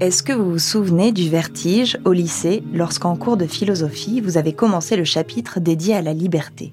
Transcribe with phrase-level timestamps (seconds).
[0.00, 4.54] Est-ce que vous vous souvenez du vertige au lycée lorsqu'en cours de philosophie vous avez
[4.54, 6.72] commencé le chapitre dédié à la liberté?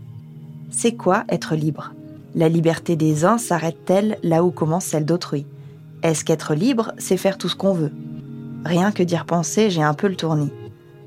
[0.72, 1.92] C'est quoi être libre?
[2.36, 5.46] La liberté des uns s'arrête-t-elle là où commence celle d'autrui?
[6.04, 7.92] Est-ce qu'être libre, c'est faire tout ce qu'on veut?
[8.64, 10.54] Rien que d'y repenser, j'ai un peu le tournis.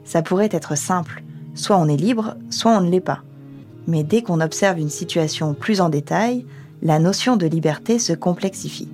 [0.05, 1.23] Ça pourrait être simple,
[1.55, 3.23] soit on est libre, soit on ne l'est pas.
[3.87, 6.45] Mais dès qu'on observe une situation plus en détail,
[6.83, 8.89] la notion de liberté se complexifie.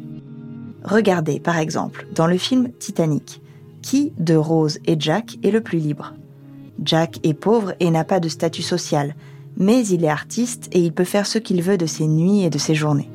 [0.87, 3.43] Regardez, par exemple, dans le film Titanic,
[3.83, 6.15] qui de Rose et Jack est le plus libre?
[6.83, 9.17] Jack est pauvre et n'a pas de statut social,
[9.57, 12.51] mais il est artiste et il peut faire ce qu'il veut de ses nuits et
[12.51, 13.11] de ses journées.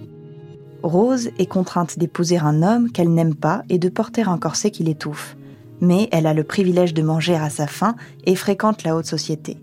[0.83, 4.83] Rose est contrainte d'épouser un homme qu'elle n'aime pas et de porter un corset qui
[4.83, 5.37] l'étouffe,
[5.79, 7.95] mais elle a le privilège de manger à sa faim
[8.25, 9.57] et fréquente la haute société.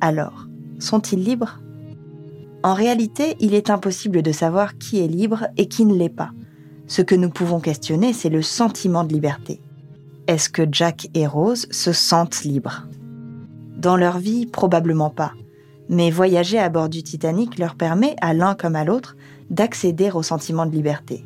[0.00, 0.46] Alors,
[0.78, 1.60] sont-ils libres?
[2.62, 6.30] En réalité, il est impossible de savoir qui est libre et qui ne l'est pas.
[6.90, 9.60] Ce que nous pouvons questionner, c'est le sentiment de liberté.
[10.26, 12.88] Est-ce que Jack et Rose se sentent libres?
[13.76, 15.32] Dans leur vie, probablement pas.
[15.88, 19.16] Mais voyager à bord du Titanic leur permet, à l'un comme à l'autre,
[19.50, 21.24] d'accéder au sentiment de liberté.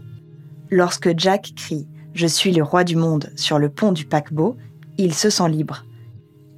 [0.69, 4.59] Lorsque Jack crie⁇ Je suis le roi du monde⁇ sur le pont du paquebot,
[4.99, 5.87] il se sent libre.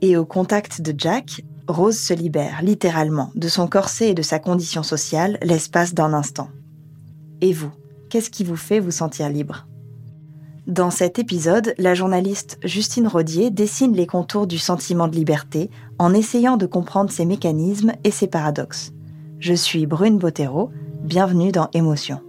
[0.01, 4.41] Et au contact de Jack, Rose se libère, littéralement, de son corset et de sa
[4.41, 6.49] condition sociale l'espace d'un instant.
[7.41, 7.71] Et vous?
[8.09, 9.67] Qu'est-ce qui vous fait vous sentir libre?
[10.67, 16.13] Dans cet épisode, la journaliste Justine Rodier dessine les contours du sentiment de liberté en
[16.13, 18.93] essayant de comprendre ses mécanismes et ses paradoxes.
[19.39, 20.71] Je suis Brune Bottero,
[21.03, 22.21] bienvenue dans Émotion.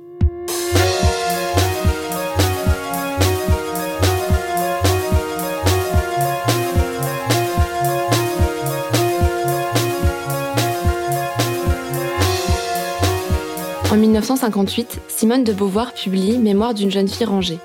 [13.89, 17.57] En 1958, Simone de Beauvoir publie Mémoire d'une jeune fille rangée.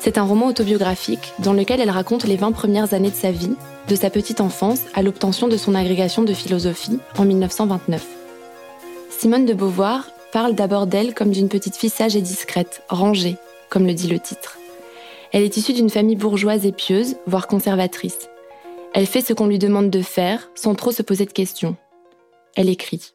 [0.00, 3.56] C'est un roman autobiographique dans lequel elle raconte les 20 premières années de sa vie,
[3.88, 8.06] de sa petite enfance à l'obtention de son agrégation de philosophie en 1929.
[9.08, 13.36] Simone de Beauvoir parle d'abord d'elle comme d'une petite fille sage et discrète, rangée,
[13.70, 14.58] comme le dit le titre.
[15.32, 18.28] Elle est issue d'une famille bourgeoise et pieuse, voire conservatrice.
[18.92, 21.76] Elle fait ce qu'on lui demande de faire, sans trop se poser de questions.
[22.56, 23.14] Elle écrit.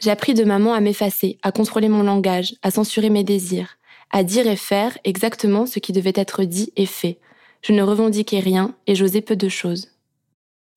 [0.00, 3.76] J'ai appris de maman à m'effacer, à contrôler mon langage, à censurer mes désirs,
[4.10, 7.18] à dire et faire exactement ce qui devait être dit et fait.
[7.62, 9.88] Je ne revendiquais rien et j'osais peu de choses.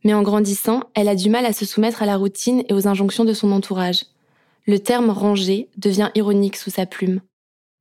[0.03, 2.87] Mais en grandissant, elle a du mal à se soumettre à la routine et aux
[2.89, 4.03] injonctions de son entourage.
[4.65, 7.21] Le terme rangé devient ironique sous sa plume.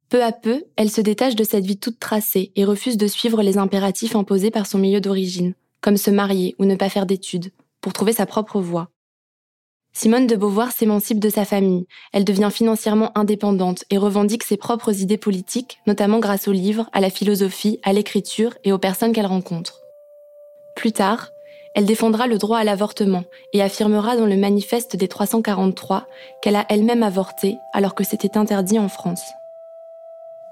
[0.09, 3.43] Peu à peu, elle se détache de cette vie toute tracée et refuse de suivre
[3.43, 7.51] les impératifs imposés par son milieu d'origine, comme se marier ou ne pas faire d'études,
[7.81, 8.92] pour trouver sa propre voie.
[9.95, 11.87] Simone de Beauvoir s'émancipe de sa famille.
[12.15, 17.00] Elle devient financièrement indépendante et revendique ses propres idées politiques, notamment grâce aux livres, à
[17.00, 19.83] la philosophie, à l'écriture et aux personnes qu'elle rencontre.
[20.77, 21.33] Plus tard,
[21.75, 26.06] elle défendra le droit à l'avortement et affirmera dans le manifeste des 343
[26.41, 29.25] qu'elle a elle-même avorté alors que c'était interdit en France.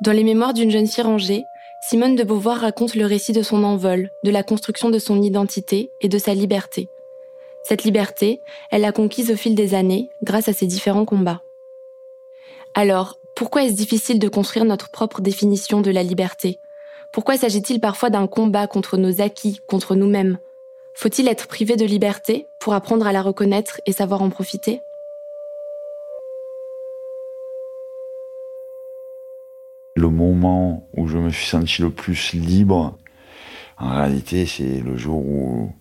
[0.02, 1.44] Dans les mémoires d'une jeune fille rangée,
[1.88, 5.90] Simone de Beauvoir raconte le récit de son envol, de la construction de son identité
[6.02, 6.88] et de sa liberté,
[7.62, 8.40] cette liberté,
[8.70, 11.42] elle l'a conquise au fil des années grâce à ses différents combats.
[12.74, 16.58] Alors, pourquoi est-ce difficile de construire notre propre définition de la liberté?
[17.12, 20.38] Pourquoi s'agit-il parfois d'un combat contre nos acquis, contre nous-mêmes?
[20.94, 24.82] Faut-il être privé de liberté pour apprendre à la reconnaître et savoir en profiter?
[29.96, 32.96] Le moment où je me suis senti le plus libre,
[33.78, 35.72] en réalité, c'est le jour où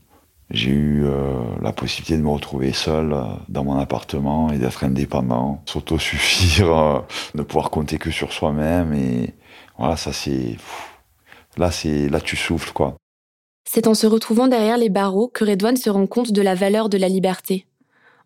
[0.51, 4.83] j'ai eu euh, la possibilité de me retrouver seul euh, dans mon appartement et d'être
[4.83, 6.99] indépendant, s'autosuffire, euh,
[7.35, 9.35] ne pouvoir compter que sur soi-même et
[9.77, 10.57] voilà, ça c'est
[11.57, 12.95] là c'est là tu souffles quoi.
[13.65, 16.89] C'est en se retrouvant derrière les barreaux que Redouane se rend compte de la valeur
[16.89, 17.67] de la liberté.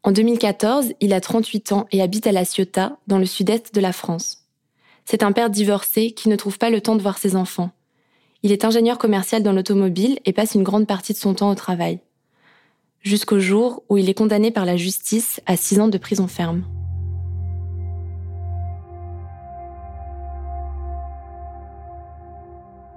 [0.04, 3.82] En 2014, il a 38 ans et habite à La Ciotat, dans le sud-est de
[3.82, 4.46] la France.
[5.06, 7.72] C'est un père divorcé qui ne trouve pas le temps de voir ses enfants.
[8.42, 11.56] Il est ingénieur commercial dans l'automobile et passe une grande partie de son temps au
[11.56, 12.00] travail
[13.04, 16.64] jusqu'au jour où il est condamné par la justice à six ans de prison ferme.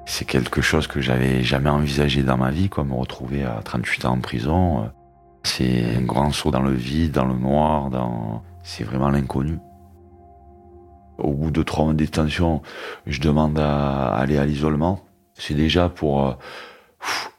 [0.07, 4.05] C'est quelque chose que j'avais jamais envisagé dans ma vie, quoi, me retrouver à 38
[4.07, 4.91] ans en prison.
[5.43, 8.43] C'est un grand saut dans le vide, dans le noir, dans...
[8.63, 9.59] c'est vraiment l'inconnu.
[11.19, 12.63] Au bout de trois mois de détention,
[13.07, 15.01] je demande à aller à l'isolement.
[15.35, 16.33] C'est déjà pour euh,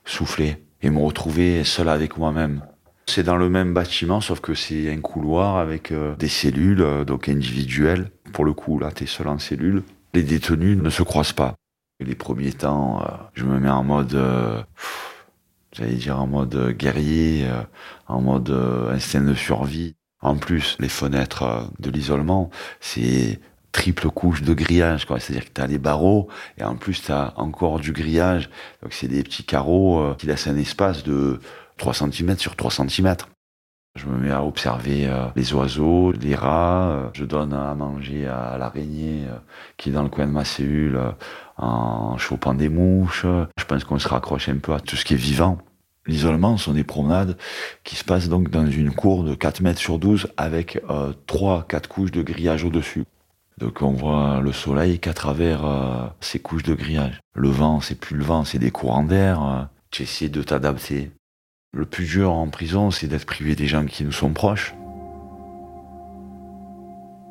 [0.05, 2.61] souffler, et me retrouver seul avec moi-même.
[3.09, 7.05] C'est dans le même bâtiment, sauf que c'est un couloir avec euh, des cellules, euh,
[7.05, 8.11] donc individuelles.
[8.33, 9.83] Pour le coup, là, tu es seul en cellule.
[10.13, 11.55] Les détenus ne se croisent pas.
[12.01, 14.21] Les premiers temps, euh, je me mets en mode,
[15.71, 17.47] j'allais dire en mode guerrier,
[18.07, 18.51] en mode
[18.91, 19.95] instinct de survie.
[20.21, 22.49] En plus, les fenêtres de l'isolement,
[22.81, 23.39] c'est
[23.77, 25.05] triple couche de grillage.
[25.07, 26.27] C'est-à-dire que tu as les barreaux
[26.57, 28.49] et en plus tu as encore du grillage.
[28.81, 31.39] Donc c'est des petits carreaux euh, qui laissent un espace de
[31.77, 33.15] 3 cm sur 3 cm.
[33.95, 36.89] Je me mets à observer euh, les oiseaux, les rats.
[36.89, 39.25] Euh, je donne à manger à l'araignée
[39.77, 40.99] qui est dans le coin de ma cellule
[41.57, 43.25] en chopant des mouches.
[43.57, 45.59] Je pense qu'on se raccroche un peu à tout ce qui est vivant.
[46.07, 47.37] L'isolement sont des promenades
[47.83, 51.87] qui se passent donc dans une cour de 4 mètres sur 12 avec euh, 3-4
[51.87, 53.03] couches de grillage au-dessus.
[53.57, 57.19] Donc on voit le soleil qu'à travers euh, ces couches de grillage.
[57.35, 59.43] Le vent, c'est plus le vent, c'est des courants d'air.
[59.43, 61.11] Euh, tu essaies de t'adapter.
[61.73, 64.75] Le plus dur en prison, c'est d'être privé des gens qui nous sont proches.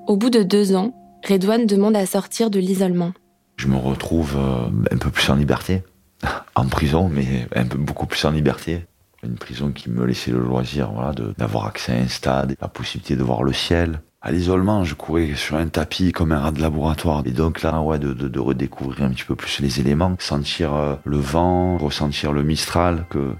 [0.08, 0.94] Au bout de deux ans,
[1.28, 3.12] Redouane demande à sortir de l'isolement.
[3.56, 5.82] Je me retrouve euh, un peu plus en liberté.
[6.54, 8.84] en prison, mais un peu beaucoup plus en liberté.
[9.22, 13.16] Une prison qui me laissait le loisir voilà, d'avoir accès à un stade, la possibilité
[13.16, 16.60] de voir le ciel, à l'isolement, je courais sur un tapis comme un rat de
[16.60, 17.22] laboratoire.
[17.26, 21.18] Et donc là, ouais, de, redécouvrir un petit peu plus les éléments, sentir euh, le
[21.18, 23.34] vent, ressentir le mistral que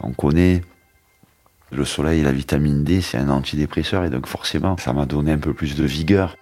[0.00, 0.62] on connaît.
[1.72, 5.32] Le soleil et la vitamine D, c'est un antidépresseur et donc forcément, ça m'a donné
[5.32, 6.34] un peu plus de vigueur.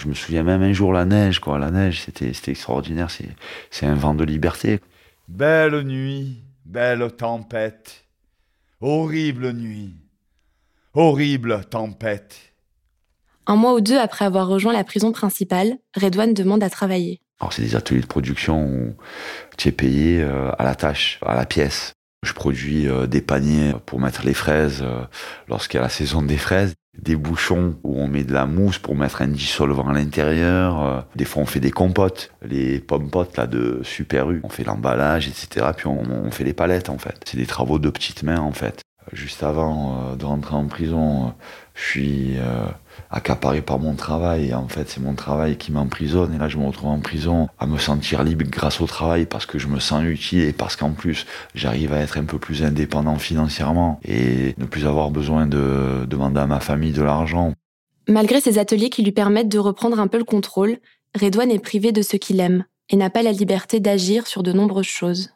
[0.00, 1.58] Je me souviens même un jour la neige, quoi.
[1.58, 3.08] La neige, c'était, extraordinaire.
[3.70, 4.80] C'est un vent de liberté.
[5.28, 8.06] Belle nuit, belle tempête.
[8.80, 9.94] Horrible nuit.
[10.94, 12.55] Horrible tempête.
[13.48, 17.20] Un mois ou deux après avoir rejoint la prison principale, Redouane demande à travailler.
[17.38, 18.94] Alors c'est des ateliers de production où
[19.56, 21.92] tu es payé euh, à la tâche, à la pièce.
[22.24, 25.02] Je produis euh, des paniers pour mettre les fraises euh,
[25.46, 28.78] lorsqu'il y a la saison des fraises, des bouchons où on met de la mousse
[28.78, 31.06] pour mettre un dissolvant à l'intérieur.
[31.14, 34.64] Des fois on fait des compotes, les pommes potes là de Super U, on fait
[34.64, 35.66] l'emballage, etc.
[35.76, 37.20] Puis on, on fait les palettes en fait.
[37.24, 38.80] C'est des travaux de petites mains en fait.
[39.12, 41.32] Juste avant de rentrer en prison,
[41.74, 42.36] je suis
[43.10, 44.48] accaparé par mon travail.
[44.48, 46.34] Et en fait, c'est mon travail qui m'emprisonne.
[46.34, 49.46] Et là, je me retrouve en prison à me sentir libre grâce au travail parce
[49.46, 52.62] que je me sens utile et parce qu'en plus, j'arrive à être un peu plus
[52.62, 57.52] indépendant financièrement et ne plus avoir besoin de demander à ma famille de l'argent.
[58.08, 60.78] Malgré ces ateliers qui lui permettent de reprendre un peu le contrôle,
[61.20, 64.52] Redouane est privé de ce qu'il aime et n'a pas la liberté d'agir sur de
[64.52, 65.30] nombreuses choses.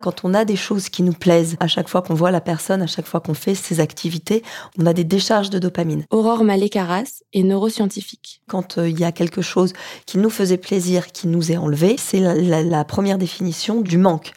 [0.00, 2.80] Quand on a des choses qui nous plaisent, à chaque fois qu'on voit la personne,
[2.80, 4.42] à chaque fois qu'on fait ses activités,
[4.78, 6.06] on a des décharges de dopamine.
[6.08, 8.40] Aurore Malé-Carras est neuroscientifique.
[8.48, 9.74] Quand euh, il y a quelque chose
[10.06, 14.32] qui nous faisait plaisir, qui nous est enlevé, c'est la, première définition du manque.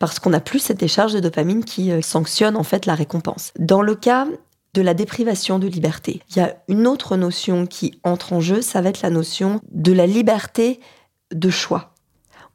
[0.00, 3.52] Parce qu'on n'a plus cette décharge de dopamine qui euh, sanctionne en fait la récompense.
[3.56, 4.26] Dans le cas
[4.74, 8.62] de la déprivation de liberté, il y a une autre notion qui entre en jeu,
[8.62, 10.80] ça va être la notion de la liberté
[11.32, 11.94] de choix.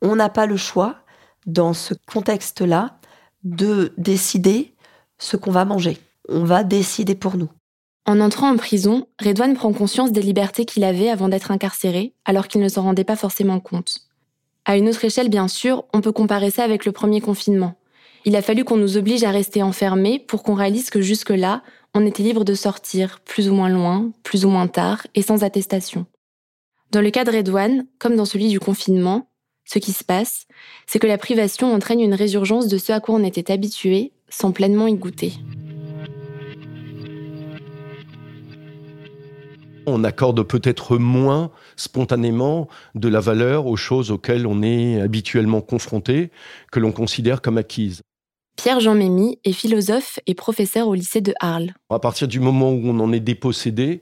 [0.01, 0.97] On n'a pas le choix,
[1.51, 2.99] dans ce contexte-là,
[3.43, 4.73] de décider
[5.17, 5.97] ce qu'on va manger.
[6.27, 7.49] On va décider pour nous.
[8.05, 12.47] En entrant en prison, Redouane prend conscience des libertés qu'il avait avant d'être incarcéré, alors
[12.47, 13.99] qu'il ne s'en rendait pas forcément compte.
[14.65, 17.75] À une autre échelle, bien sûr, on peut comparer ça avec le premier confinement.
[18.25, 21.63] Il a fallu qu'on nous oblige à rester enfermés pour qu'on réalise que jusque-là,
[21.93, 25.43] on était libre de sortir, plus ou moins loin, plus ou moins tard, et sans
[25.43, 26.05] attestation.
[26.91, 29.28] Dans le cas de Redouane, comme dans celui du confinement,
[29.71, 30.47] ce qui se passe,
[30.87, 34.51] c'est que la privation entraîne une résurgence de ce à quoi on était habitué sans
[34.51, 35.33] pleinement y goûter.
[39.85, 46.31] On accorde peut-être moins spontanément de la valeur aux choses auxquelles on est habituellement confronté,
[46.71, 48.01] que l'on considère comme acquises.
[48.61, 51.71] Pierre-Jean Mémy est philosophe et professeur au lycée de Arles.
[51.89, 54.01] À partir du moment où on en est dépossédé,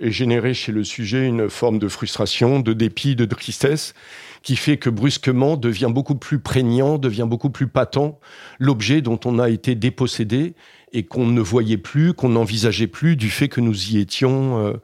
[0.00, 3.94] est généré chez le sujet une forme de frustration, de dépit, de tristesse,
[4.46, 8.20] qui fait que brusquement devient beaucoup plus prégnant, devient beaucoup plus patent
[8.60, 10.54] l'objet dont on a été dépossédé
[10.92, 14.74] et qu'on ne voyait plus, qu'on n'envisageait plus du fait que nous y étions euh,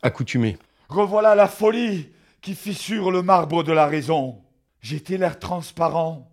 [0.00, 0.56] accoutumés.
[0.88, 2.08] Revoilà la folie
[2.40, 4.38] qui fissure le marbre de la raison.
[4.80, 6.30] J'étais l'air transparent,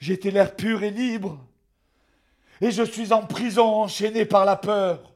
[0.00, 1.38] j'étais l'air pur et libre,
[2.60, 5.12] et je suis en prison enchaîné par la peur.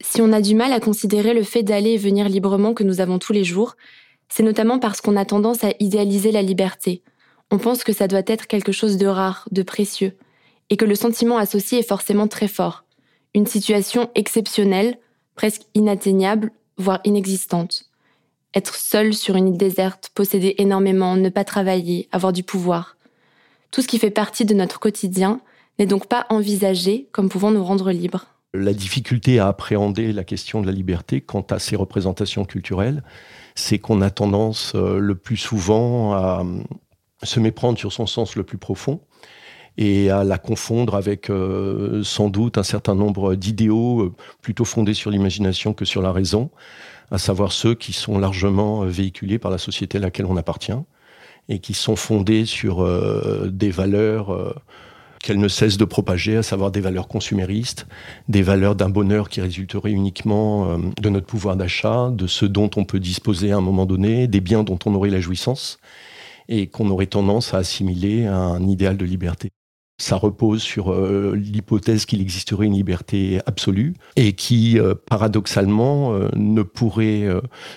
[0.00, 3.00] Si on a du mal à considérer le fait d'aller et venir librement que nous
[3.00, 3.74] avons tous les jours,
[4.28, 7.02] c'est notamment parce qu'on a tendance à idéaliser la liberté.
[7.50, 10.16] On pense que ça doit être quelque chose de rare, de précieux,
[10.70, 12.84] et que le sentiment associé est forcément très fort.
[13.34, 14.98] Une situation exceptionnelle,
[15.34, 17.84] presque inatteignable, voire inexistante.
[18.54, 22.96] Être seul sur une île déserte, posséder énormément, ne pas travailler, avoir du pouvoir.
[23.70, 25.40] Tout ce qui fait partie de notre quotidien
[25.78, 28.26] n'est donc pas envisagé comme pouvant nous rendre libres.
[28.54, 33.02] La difficulté à appréhender la question de la liberté quant à ces représentations culturelles,
[33.58, 36.62] c'est qu'on a tendance euh, le plus souvent à euh,
[37.24, 39.00] se méprendre sur son sens le plus profond
[39.76, 45.10] et à la confondre avec euh, sans doute un certain nombre d'idéaux plutôt fondés sur
[45.10, 46.50] l'imagination que sur la raison,
[47.10, 50.72] à savoir ceux qui sont largement véhiculés par la société à laquelle on appartient
[51.48, 52.86] et qui sont fondés sur
[53.48, 54.54] des valeurs
[55.22, 57.86] qu'elle ne cesse de propager, à savoir des valeurs consuméristes,
[58.28, 62.70] des valeurs d'un bonheur qui résulterait uniquement euh, de notre pouvoir d'achat, de ce dont
[62.76, 65.78] on peut disposer à un moment donné, des biens dont on aurait la jouissance,
[66.48, 69.50] et qu'on aurait tendance à assimiler à un idéal de liberté.
[69.98, 76.62] Ça repose sur euh, l'hypothèse qu'il existerait une liberté absolue et qui, euh, paradoxalement, ne
[76.62, 77.26] pourrait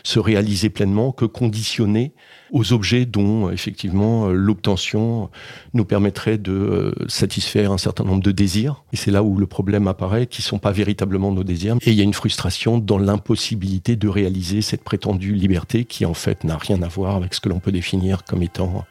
[0.03, 2.13] se réaliser pleinement que conditionnée
[2.51, 5.29] aux objets dont effectivement l'obtention
[5.73, 8.83] nous permettrait de euh, satisfaire un certain nombre de désirs.
[8.93, 11.77] Et c'est là où le problème apparaît, qui sont pas véritablement nos désirs.
[11.81, 16.13] Et il y a une frustration dans l'impossibilité de réaliser cette prétendue liberté qui en
[16.13, 18.85] fait n'a rien à voir avec ce que l'on peut définir comme étant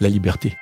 [0.00, 0.56] la liberté.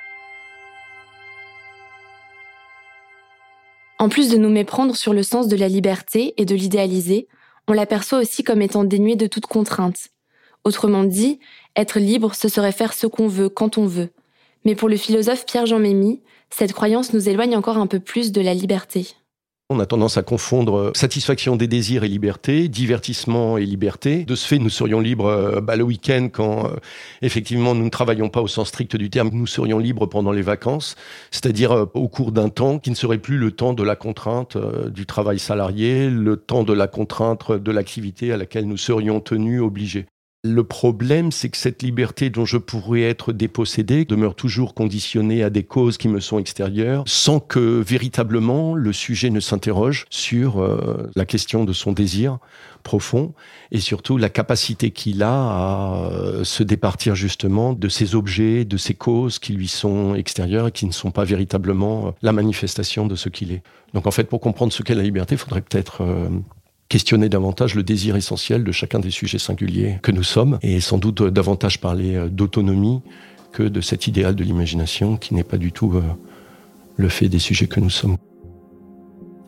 [4.07, 7.27] En plus de nous méprendre sur le sens de la liberté et de l'idéaliser,
[7.67, 10.11] on l'aperçoit aussi comme étant dénué de toute contrainte.
[10.63, 11.41] Autrement dit,
[11.75, 14.13] être libre, ce serait faire ce qu'on veut, quand on veut.
[14.63, 18.39] Mais pour le philosophe Pierre-Jean Mémy, cette croyance nous éloigne encore un peu plus de
[18.39, 19.09] la liberté.
[19.69, 24.23] On a tendance à confondre satisfaction des désirs et liberté, divertissement et liberté.
[24.23, 26.75] De ce fait, nous serions libres euh, bah, le week-end quand euh,
[27.21, 29.29] effectivement nous ne travaillons pas au sens strict du terme.
[29.33, 30.95] Nous serions libres pendant les vacances,
[31.31, 34.55] c'est-à-dire euh, au cours d'un temps qui ne serait plus le temps de la contrainte
[34.87, 39.61] du travail salarié, le temps de la contrainte de l'activité à laquelle nous serions tenus,
[39.61, 40.05] obligés.
[40.43, 45.49] Le problème, c'est que cette liberté dont je pourrais être dépossédé demeure toujours conditionnée à
[45.49, 51.09] des causes qui me sont extérieures, sans que véritablement le sujet ne s'interroge sur euh,
[51.15, 52.37] la question de son désir
[52.83, 53.33] profond
[53.71, 58.77] et surtout la capacité qu'il a à euh, se départir justement de ces objets, de
[58.77, 63.07] ces causes qui lui sont extérieures et qui ne sont pas véritablement euh, la manifestation
[63.07, 63.63] de ce qu'il est.
[63.93, 66.03] Donc en fait, pour comprendre ce qu'est la liberté, il faudrait peut-être
[66.89, 70.97] questionner davantage le désir essentiel de chacun des sujets singuliers que nous sommes, et sans
[70.97, 73.01] doute davantage parler euh, d'autonomie
[73.51, 76.01] que de cet idéal de l'imagination qui n'est pas du tout euh,
[76.95, 78.17] le fait des sujets que nous sommes.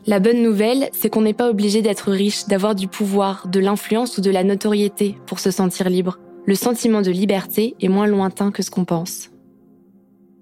[0.06, 4.18] La bonne nouvelle, c'est qu'on n'est pas obligé d'être riche, d'avoir du pouvoir, de l'influence
[4.18, 6.18] ou de la notoriété pour se sentir libre.
[6.46, 9.30] Le sentiment de liberté est moins lointain que ce qu'on pense.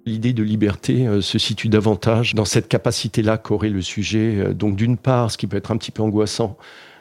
[0.06, 4.54] L'idée de liberté euh, se situe davantage dans cette capacité-là qu'aurait le sujet.
[4.54, 6.56] Donc d'une part, ce qui peut être un petit peu angoissant,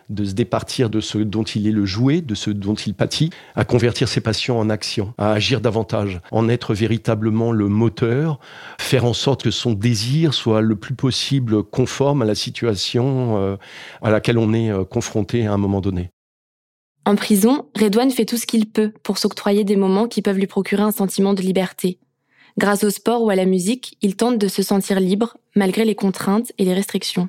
[0.08, 3.30] de se départir de ce dont il est le jouet, de ce dont il pâtit,
[3.54, 8.38] à convertir ses passions en action, à agir davantage, en être véritablement le moteur,
[8.78, 13.56] faire en sorte que son désir soit le plus possible conforme à la situation euh,
[14.02, 16.10] à laquelle on est euh, confronté à un moment donné.
[17.04, 20.48] En prison, Redouane fait tout ce qu'il peut pour s'octroyer des moments qui peuvent lui
[20.48, 22.00] procurer un sentiment de liberté.
[22.58, 25.94] Grâce au sport ou à la musique, il tente de se sentir libre malgré les
[25.94, 27.28] contraintes et les restrictions.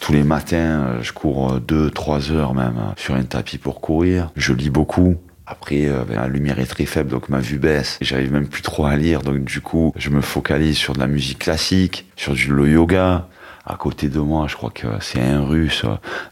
[0.00, 3.80] Tous les matins, euh, je cours 2-3 euh, heures même euh, sur un tapis pour
[3.80, 4.30] courir.
[4.36, 5.16] Je lis beaucoup.
[5.46, 7.98] Après, ben, la lumière est très faible, donc ma vue baisse.
[8.00, 11.06] J'arrive même plus trop à lire, donc du coup, je me focalise sur de la
[11.06, 13.28] musique classique, sur du le yoga.
[13.66, 15.84] À côté de moi, je crois que c'est un russe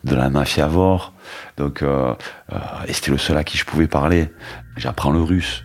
[0.04, 1.12] de la mafia Vor.
[1.58, 4.30] Donc, et c'était le seul à qui je pouvais parler.
[4.78, 5.62] J'apprends le russe.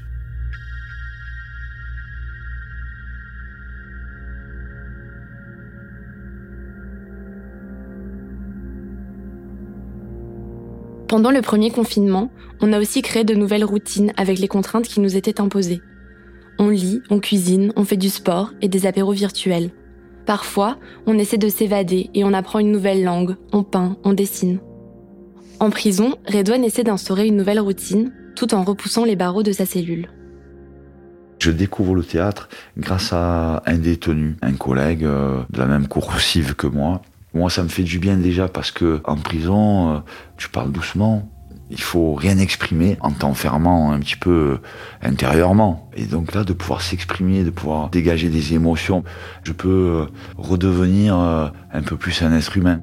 [11.17, 12.29] Pendant le premier confinement,
[12.61, 15.81] on a aussi créé de nouvelles routines avec les contraintes qui nous étaient imposées.
[16.59, 19.71] On lit, on cuisine, on fait du sport et des apéros virtuels.
[20.27, 24.59] Parfois, on essaie de s'évader et on apprend une nouvelle langue, on peint, on dessine.
[25.59, 29.65] En prison, Redouane essaie d'instaurer une nouvelle routine tout en repoussant les barreaux de sa
[29.65, 30.11] cellule.
[31.39, 32.47] Je découvre le théâtre
[32.77, 37.01] grâce à un détenu, un collègue euh, de la même coursive que moi.
[37.37, 39.99] Moi, ça me fait du bien déjà parce que en prison, euh,
[40.37, 41.29] tu parles doucement,
[41.69, 44.57] il faut rien exprimer en t'enfermant un petit peu
[45.03, 45.87] intérieurement.
[45.95, 49.03] Et donc là, de pouvoir s'exprimer, de pouvoir dégager des émotions,
[49.43, 52.79] je peux euh, redevenir euh, un peu plus un être humain.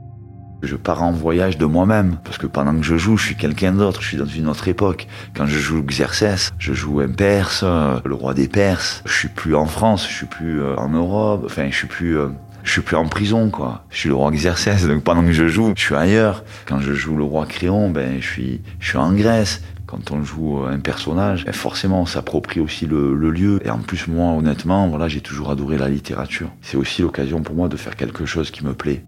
[0.63, 3.73] Je pars en voyage de moi-même, parce que pendant que je joue, je suis quelqu'un
[3.73, 5.09] d'autre, je suis dans une autre époque.
[5.35, 9.03] Quand je joue Xerxès, je joue un Perse, euh, le roi des Perses.
[9.05, 12.17] Je suis plus en France, je suis plus en Europe, enfin, je suis plus
[12.65, 13.85] je suis plus en prison, quoi.
[13.91, 16.45] Je suis le roi Xerxès, donc pendant que je joue, je suis ailleurs.
[16.67, 19.63] Quand je joue le roi Créon, ben, je suis, je suis en Grèce.
[19.87, 23.61] Quand on joue un personnage, ben forcément, on s'approprie aussi le, le, lieu.
[23.65, 26.51] Et en plus, moi, honnêtement, voilà, j'ai toujours adoré la littérature.
[26.63, 29.05] C'est aussi l'occasion pour moi de faire quelque chose qui me plaît.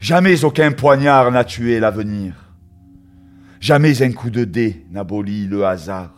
[0.00, 2.34] Jamais aucun poignard n'a tué l'avenir.
[3.60, 6.10] Jamais un coup de dé n'abolit le hasard.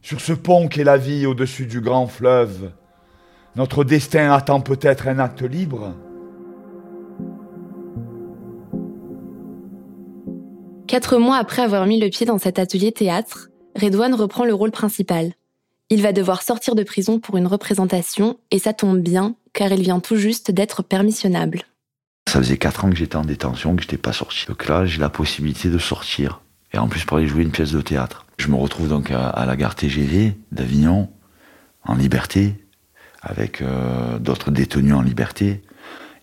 [0.00, 2.70] Sur ce pont qu'est la vie au-dessus du grand fleuve,
[3.58, 5.96] notre destin attend peut-être un acte libre
[10.86, 14.70] Quatre mois après avoir mis le pied dans cet atelier théâtre, Redouane reprend le rôle
[14.70, 15.32] principal.
[15.90, 19.82] Il va devoir sortir de prison pour une représentation, et ça tombe bien, car il
[19.82, 21.62] vient tout juste d'être permissionnable.
[22.28, 24.46] Ça faisait quatre ans que j'étais en détention, que je n'étais pas sorti.
[24.46, 26.42] Donc là, j'ai la possibilité de sortir.
[26.72, 28.24] Et en plus, pour aller jouer une pièce de théâtre.
[28.38, 31.08] Je me retrouve donc à, à la gare TGV d'Avignon,
[31.84, 32.54] en liberté,
[33.22, 35.62] avec euh, d'autres détenus en liberté.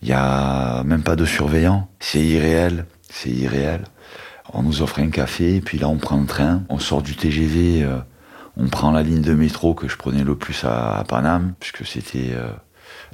[0.02, 1.88] Il n'y a même pas de surveillant.
[2.00, 2.86] C'est irréel.
[3.08, 3.84] C'est irréel.
[4.52, 7.82] On nous offre un café, puis là on prend le train, on sort du TGV,
[7.82, 7.98] euh,
[8.56, 12.30] on prend la ligne de métro que je prenais le plus à, Paname, puisque c'était
[12.32, 12.48] euh,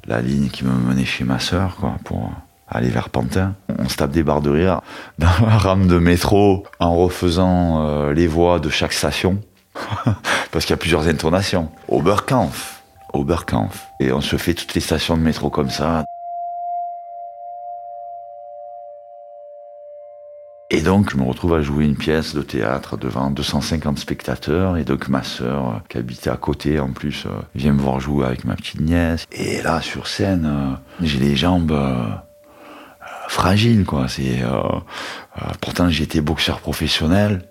[0.06, 2.30] la ligne qui me menait chez ma sœur, quoi, pour
[2.68, 3.54] aller vers Pantin.
[3.78, 4.82] On se tape des barres de rire
[5.18, 9.40] dans la rame de métro en refaisant les voix de chaque station,
[10.52, 11.70] parce qu'il y a plusieurs intonations.
[11.88, 12.81] Oberkampf,
[13.12, 13.92] Oberkampf.
[14.00, 16.04] Et on se fait toutes les stations de métro comme ça.
[20.74, 24.78] Et donc, je me retrouve à jouer une pièce de théâtre devant 250 spectateurs.
[24.78, 28.24] Et donc, ma sœur, qui habitait à côté, en plus, euh, vient me voir jouer
[28.24, 29.26] avec ma petite nièce.
[29.32, 32.08] Et là, sur scène, euh, j'ai les jambes euh,
[33.28, 34.08] fragiles, quoi.
[34.08, 34.40] C'est,
[35.60, 37.42] pourtant, j'étais boxeur professionnel.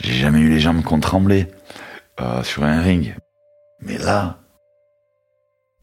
[0.00, 1.48] J'ai jamais eu les jambes qu'on tremblait
[2.42, 3.14] sur un ring.
[3.80, 4.38] Mais là,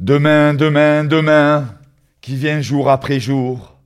[0.02, 1.74] Demain, demain, demain,
[2.20, 3.80] qui vient jour après jour,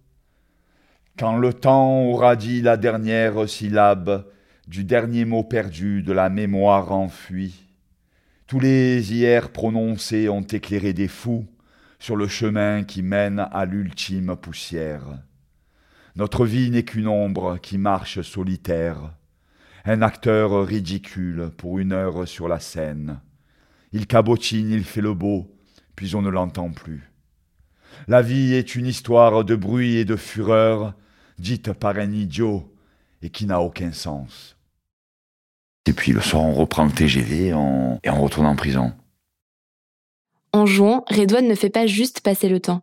[1.19, 4.25] quand le temps aura dit la dernière syllabe
[4.67, 7.67] du dernier mot perdu de la mémoire enfuie,
[8.47, 11.45] tous les hier prononcés ont éclairé des fous
[11.99, 15.05] sur le chemin qui mène à l'ultime poussière.
[16.15, 19.13] Notre vie n'est qu'une ombre qui marche solitaire,
[19.85, 23.19] un acteur ridicule pour une heure sur la scène.
[23.91, 25.55] Il cabotine, il fait le beau,
[25.99, 27.11] puis on ne l'entend plus.
[28.07, 30.93] La vie est une histoire de bruit et de fureur,
[31.39, 32.73] dite par un idiot
[33.21, 34.55] et qui n'a aucun sens.
[35.85, 38.93] Et puis le soir, on reprend le TGV et on retourne en prison.
[40.53, 42.81] En jouant, Redouane ne fait pas juste passer le temps.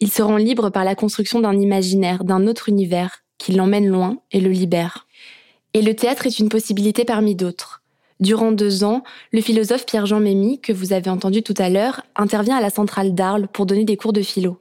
[0.00, 4.16] Il se rend libre par la construction d'un imaginaire, d'un autre univers, qui l'emmène loin
[4.32, 5.06] et le libère.
[5.74, 7.83] Et le théâtre est une possibilité parmi d'autres.
[8.24, 12.56] Durant deux ans, le philosophe Pierre-Jean Mémy, que vous avez entendu tout à l'heure, intervient
[12.56, 14.56] à la centrale d'Arles pour donner des cours de philo.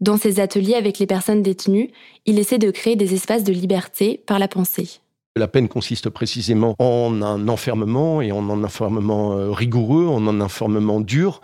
[0.00, 1.90] Dans ses ateliers avec les personnes détenues,
[2.26, 4.98] il essaie de créer des espaces de liberté par la pensée.
[5.36, 10.40] La peine consiste précisément en un enfermement et en un enfermement euh, rigoureux, en un
[10.40, 11.40] enfermement dur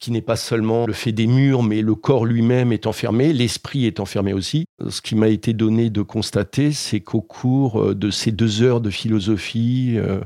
[0.00, 3.84] qui n'est pas seulement le fait des murs, mais le corps lui-même est enfermé, l'esprit
[3.84, 4.64] est enfermé aussi.
[4.88, 8.80] Ce qui m'a été donné de constater, c'est qu'au cours euh, de ces deux heures
[8.80, 10.20] de philosophie, euh,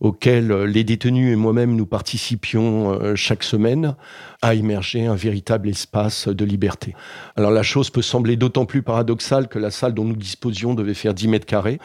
[0.00, 3.96] auxquelles les détenus et moi-même nous participions euh, chaque semaine,
[4.42, 6.94] a émergé un véritable espace de liberté.
[7.34, 10.94] Alors la chose peut sembler d'autant plus paradoxale que la salle dont nous disposions devait
[10.94, 11.80] faire 10 mètres carrés.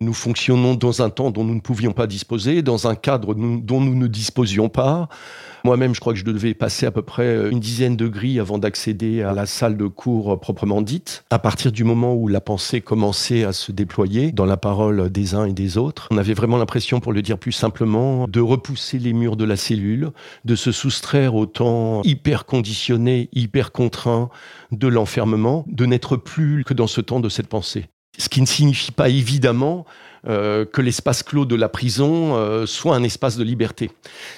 [0.00, 3.80] Nous fonctionnons dans un temps dont nous ne pouvions pas disposer, dans un cadre dont
[3.80, 5.08] nous ne disposions pas.
[5.64, 8.58] Moi-même, je crois que je devais passer à peu près une dizaine de grilles avant
[8.58, 11.24] d'accéder à la salle de cours proprement dite.
[11.30, 15.34] À partir du moment où la pensée commençait à se déployer dans la parole des
[15.34, 18.98] uns et des autres, on avait vraiment l'impression, pour le dire plus simplement, de repousser
[18.98, 20.12] les murs de la cellule,
[20.44, 24.30] de se soustraire au temps hyper conditionné, hyper contraint
[24.70, 27.86] de l'enfermement, de n'être plus que dans ce temps de cette pensée.
[28.18, 29.86] Ce qui ne signifie pas évidemment
[30.26, 33.90] euh, que l'espace clos de la prison euh, soit un espace de liberté.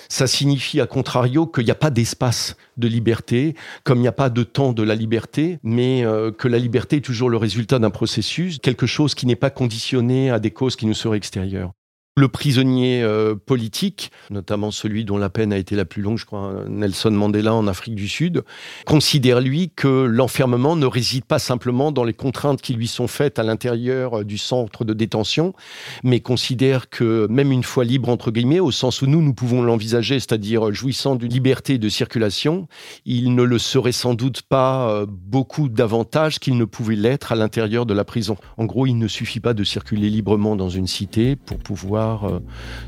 [0.09, 4.13] Ça signifie, à contrario, qu'il n'y a pas d'espace de liberté, comme il n'y a
[4.13, 7.79] pas de temps de la liberté, mais euh, que la liberté est toujours le résultat
[7.79, 11.73] d'un processus, quelque chose qui n'est pas conditionné à des causes qui nous seraient extérieures.
[12.17, 16.27] Le prisonnier euh, politique, notamment celui dont la peine a été la plus longue, je
[16.27, 18.43] crois, Nelson Mandela en Afrique du Sud,
[18.85, 23.39] considère lui que l'enfermement ne réside pas simplement dans les contraintes qui lui sont faites
[23.39, 25.55] à l'intérieur euh, du centre de détention,
[26.03, 29.63] mais considère que même une fois libre, entre guillemets, au sens où nous, nous pouvons
[29.63, 32.67] l'envisager, c'est-à-dire jouissant d'une liberté de circulation,
[33.07, 37.37] il ne le serait sans doute pas euh, beaucoup davantage qu'il ne pouvait l'être à
[37.37, 38.37] l'intérieur de la prison.
[38.57, 42.39] En gros, il ne suffit pas de circuler librement dans une cité pour pouvoir euh,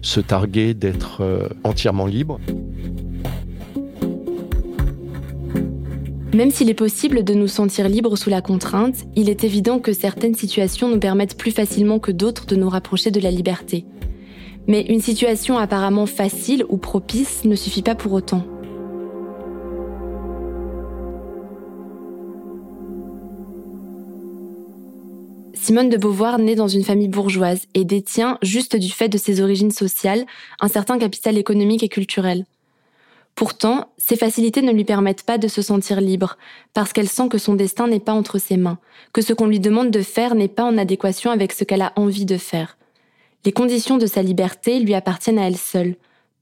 [0.03, 2.40] se targuer d'être euh, entièrement libre.
[6.35, 9.92] Même s'il est possible de nous sentir libres sous la contrainte, il est évident que
[9.92, 13.85] certaines situations nous permettent plus facilement que d'autres de nous rapprocher de la liberté.
[14.66, 18.46] Mais une situation apparemment facile ou propice ne suffit pas pour autant.
[25.62, 29.40] Simone de Beauvoir naît dans une famille bourgeoise et détient, juste du fait de ses
[29.40, 30.27] origines sociales,
[30.59, 32.46] un certain capital économique et culturel.
[33.37, 36.37] Pourtant, ces facilités ne lui permettent pas de se sentir libre,
[36.75, 38.81] parce qu'elle sent que son destin n'est pas entre ses mains,
[39.12, 41.92] que ce qu'on lui demande de faire n'est pas en adéquation avec ce qu'elle a
[41.94, 42.77] envie de faire.
[43.44, 45.94] Les conditions de sa liberté lui appartiennent à elle seule,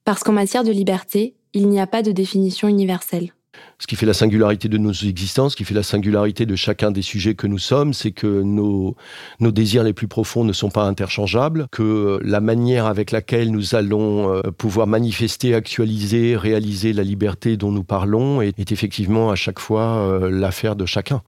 [0.07, 3.35] parce qu'en matière de liberté, il n'y a pas de définition universelle.
[3.79, 6.91] Ce qui fait la singularité de nos existences, ce qui fait la singularité de chacun
[6.91, 8.95] des sujets que nous sommes, c'est que nos,
[9.41, 14.33] désirs les plus profonds ne sont pas interchangeables, que la manière avec laquelle nous allons
[14.33, 19.59] euh, pouvoir manifester, actualiser, réaliser la liberté dont nous parlons est, est effectivement à chaque
[19.59, 21.23] fois euh, l'affaire de chacun.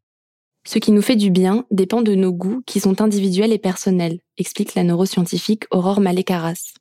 [0.65, 4.21] Ce qui nous fait du bien dépend de nos goûts qui sont individuels et personnels,
[4.39, 6.75] explique la neuroscientifique Aurore Malé-Carras.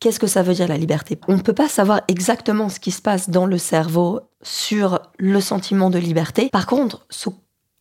[0.00, 1.18] Qu'est-ce que ça veut dire la liberté?
[1.26, 5.40] On ne peut pas savoir exactement ce qui se passe dans le cerveau sur le
[5.40, 6.50] sentiment de liberté.
[6.52, 7.30] Par contre, ce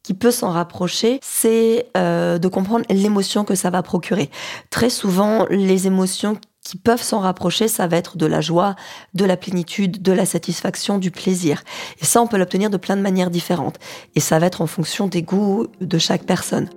[0.01, 4.32] qui peut s'en rapprocher, c'est euh, de comprendre l'émotion que ça va procurer.
[4.71, 8.75] Très souvent, les émotions qui peuvent s'en rapprocher, ça va être de la joie,
[9.13, 11.62] de la plénitude, de la satisfaction, du plaisir.
[12.01, 13.77] Et ça, on peut l'obtenir de plein de manières différentes.
[14.15, 16.67] Et ça va être en fonction des goûts de chaque personne.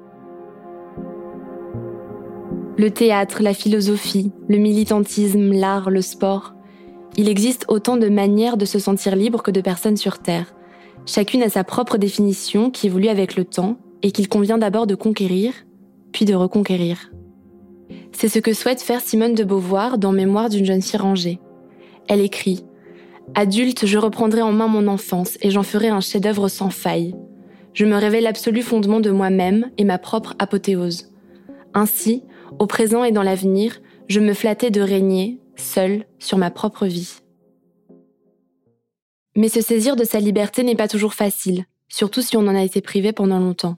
[2.81, 6.55] Le théâtre, la philosophie, le militantisme, l'art, le sport.
[7.19, 10.55] Il existe autant de manières de se sentir libre que de personnes sur Terre.
[11.05, 14.95] Chacune a sa propre définition qui évolue avec le temps et qu'il convient d'abord de
[14.95, 15.53] conquérir,
[16.11, 17.11] puis de reconquérir.
[18.12, 21.38] C'est ce que souhaite faire Simone de Beauvoir dans Mémoire d'une jeune fille rangée.
[22.09, 22.64] Elle écrit
[23.35, 27.14] Adulte, je reprendrai en main mon enfance et j'en ferai un chef-d'œuvre sans faille.
[27.75, 31.12] Je me révèle l'absolu fondement de moi-même et ma propre apothéose.
[31.75, 32.25] Ainsi,
[32.59, 37.21] au présent et dans l'avenir, je me flattais de régner, seule, sur ma propre vie.
[39.37, 42.63] Mais se saisir de sa liberté n'est pas toujours facile, surtout si on en a
[42.63, 43.77] été privé pendant longtemps.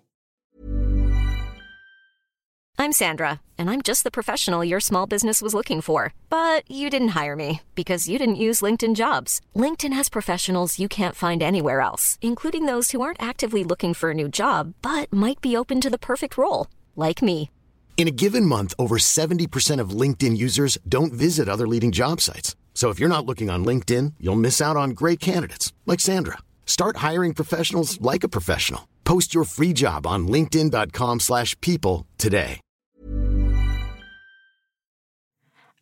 [2.79, 6.13] I'm Sandra, and I'm just the professional your small business was looking for.
[6.31, 9.41] But you didn't hire me because you didn't use LinkedIn jobs.
[9.55, 14.11] LinkedIn has professionals you can't find anywhere else, including those who aren't actively looking for
[14.11, 17.52] a new job, but might be open to the perfect role, like me.
[17.97, 22.57] In a given month, over 70% of LinkedIn users don't visit other leading job sites.
[22.75, 26.39] So if you're not looking on LinkedIn, you'll miss out on great candidates like Sandra.
[26.67, 28.89] Start hiring professionals like a professional.
[29.05, 32.59] Post your free job on linkedin.com/people today.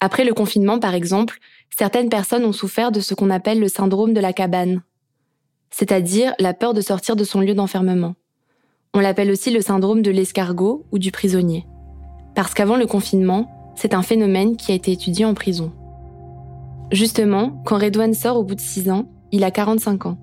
[0.03, 1.38] Après le confinement par exemple,
[1.79, 4.83] certaines personnes ont souffert de ce qu'on appelle le syndrome de la cabane,
[5.70, 8.14] c'est-à-dire la peur de sortir de son lieu d'enfermement.
[8.94, 11.66] On l'appelle aussi le syndrome de l'escargot ou du prisonnier.
[12.34, 15.72] Parce qu'avant le confinement, c'est un phénomène qui a été étudié en prison.
[16.92, 20.18] Justement, quand Redouane sort au bout de 6 ans, il a 45 ans.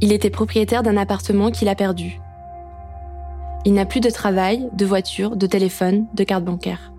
[0.00, 2.18] Il était propriétaire d'un appartement qu'il a perdu.
[3.64, 6.92] Il n'a plus de travail, de voiture, de téléphone, de carte bancaire.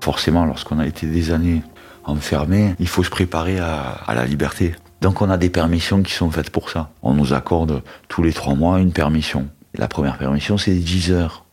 [0.00, 1.62] Forcément, lorsqu'on a été des années
[2.04, 4.74] enfermé, il faut se préparer à, à la liberté.
[5.00, 6.90] Donc on a des permissions qui sont faites pour ça.
[7.02, 9.48] On nous accorde tous les trois mois une permission.
[9.74, 11.44] La première permission, c'est 10 heures.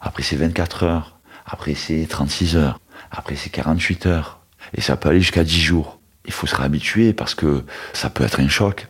[0.00, 1.18] Après, c'est 24 heures.
[1.46, 2.80] Après, c'est 36 heures.
[3.10, 4.40] Après, c'est 48 heures.
[4.74, 6.00] Et ça peut aller jusqu'à 10 jours.
[6.26, 8.88] Il faut se réhabituer parce que ça peut être un choc.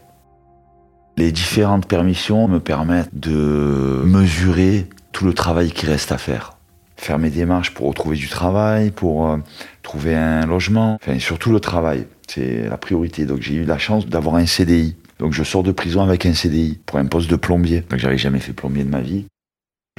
[1.16, 6.56] Les différentes permissions me permettent de mesurer tout le travail qui reste à faire.
[6.96, 9.38] Faire mes démarches pour retrouver du travail, pour euh,
[9.82, 13.24] trouver un logement, enfin surtout le travail, c'est la priorité.
[13.24, 14.96] Donc j'ai eu la chance d'avoir un CDI.
[15.18, 17.82] Donc je sors de prison avec un CDI pour un poste de plombier.
[17.88, 19.26] Donc j'avais jamais fait plombier de ma vie.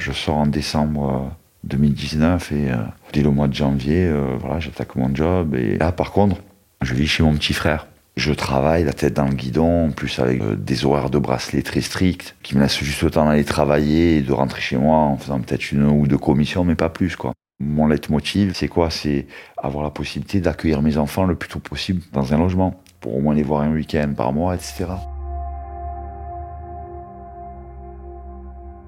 [0.00, 1.30] Je sors en décembre
[1.64, 2.70] 2019 et
[3.12, 5.54] dès le mois de janvier, voilà, j'attaque mon job.
[5.54, 6.36] Et là, par contre,
[6.82, 7.86] je vis chez mon petit frère.
[8.16, 12.34] Je travaille la tête dans le guidon, plus avec des horaires de bracelet très stricts,
[12.42, 15.40] qui me laissent juste le temps d'aller travailler et de rentrer chez moi en faisant
[15.40, 17.32] peut-être une ou deux commissions, mais pas plus, quoi.
[17.60, 18.90] Mon leitmotiv, c'est quoi?
[18.90, 19.26] C'est
[19.56, 23.20] avoir la possibilité d'accueillir mes enfants le plus tôt possible dans un logement, pour au
[23.20, 24.86] moins les voir un week-end par mois, etc.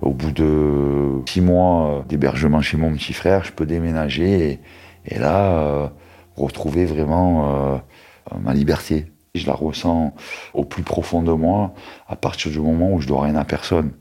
[0.05, 4.61] Au bout de six mois euh, d'hébergement chez mon petit frère, je peux déménager
[5.07, 5.89] et, là, euh,
[6.37, 7.79] retrouver vraiment euh,
[8.39, 9.07] ma liberté.
[9.35, 10.13] Je la ressens
[10.53, 11.73] au plus profond de moi
[12.07, 13.93] à partir du moment où je dois rien à personne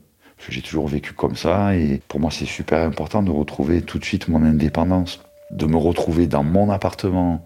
[0.50, 4.04] j'ai toujours vécu comme ça et pour moi c'est super important de retrouver tout de
[4.04, 7.42] suite mon indépendance, de me retrouver dans mon appartement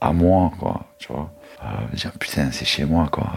[0.00, 1.30] à moi quoi, tu vois.
[2.18, 3.30] Putain c'est chez moi quoi.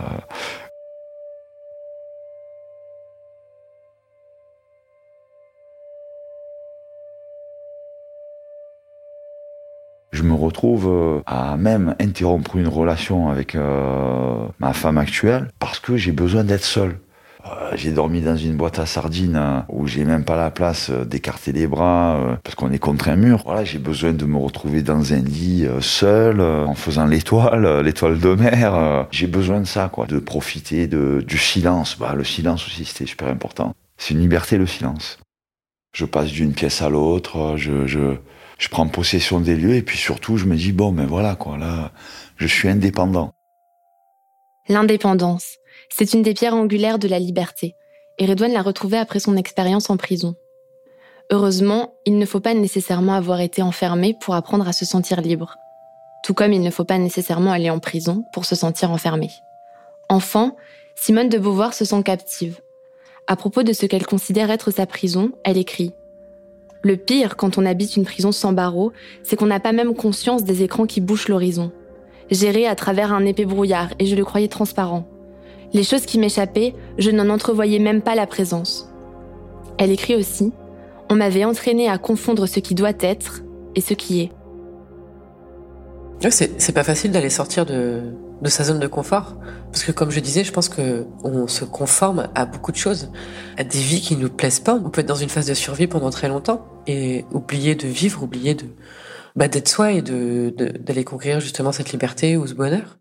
[10.42, 13.56] Retrouve euh, à même interrompre une relation avec
[14.60, 16.98] ma femme actuelle parce que j'ai besoin d'être seul.
[17.46, 20.90] Euh, j'ai dormi dans une boîte à sardines hein, où j'ai même pas la place
[20.92, 23.42] euh, d'écarter les bras euh, parce qu'on est contre un mur.
[23.46, 28.36] Voilà, j'ai besoin de me retrouver dans un lit seul en faisant l'étoile, l'étoile de
[28.36, 29.08] mer.
[29.12, 31.98] j'ai besoin de ça, quoi, de profiter de, du silence.
[31.98, 33.74] Bah, le silence aussi, c'était super important.
[33.98, 35.18] C'est une liberté, le silence.
[35.94, 38.16] Je passe d'une pièce à l'autre, je,
[38.62, 41.58] je prends possession des lieux et puis surtout, je me dis, bon, mais voilà, quoi,
[41.58, 41.92] là,
[42.38, 43.32] je suis indépendant.
[44.70, 45.58] L'indépendance.
[45.90, 47.76] C'est une des pierres angulaires de la liberté,
[48.20, 50.36] et Redouane l'a retrouvée après son expérience en prison.
[51.32, 55.56] Heureusement, il ne faut pas nécessairement avoir été enfermé pour apprendre à se sentir libre.
[56.24, 59.32] Tout comme il ne faut pas nécessairement aller en prison pour se sentir enfermé.
[60.08, 60.56] Enfant,
[60.96, 62.62] Simone de Beauvoir se sent captive.
[63.26, 65.94] À propos de ce qu'elle considère être sa prison, elle écrit
[66.84, 68.92] Le pire quand on habite une prison sans barreaux,
[69.24, 71.72] c'est qu'on n'a pas même conscience des écrans qui bouchent l'horizon.
[72.32, 75.08] Géré à travers un épais brouillard et je le croyais transparent.
[75.74, 78.90] Les choses qui m'échappaient, je n'en entrevoyais même pas la présence.
[79.78, 80.52] Elle écrit aussi
[81.10, 83.42] On m'avait entraîné à confondre ce qui doit être
[83.76, 84.32] et ce qui est.
[86.30, 88.02] C'est pas facile d'aller sortir de,
[88.42, 89.36] de sa zone de confort.
[89.72, 93.12] Parce que comme je disais, je pense que on se conforme à beaucoup de choses,
[93.58, 94.74] à des vies qui nous plaisent pas.
[94.74, 98.24] On peut être dans une phase de survie pendant très longtemps et oublier de vivre,
[98.24, 98.66] oublier de
[99.36, 102.98] bah, d'être soi et de d'aller conquérir justement cette liberté ou ce bonheur.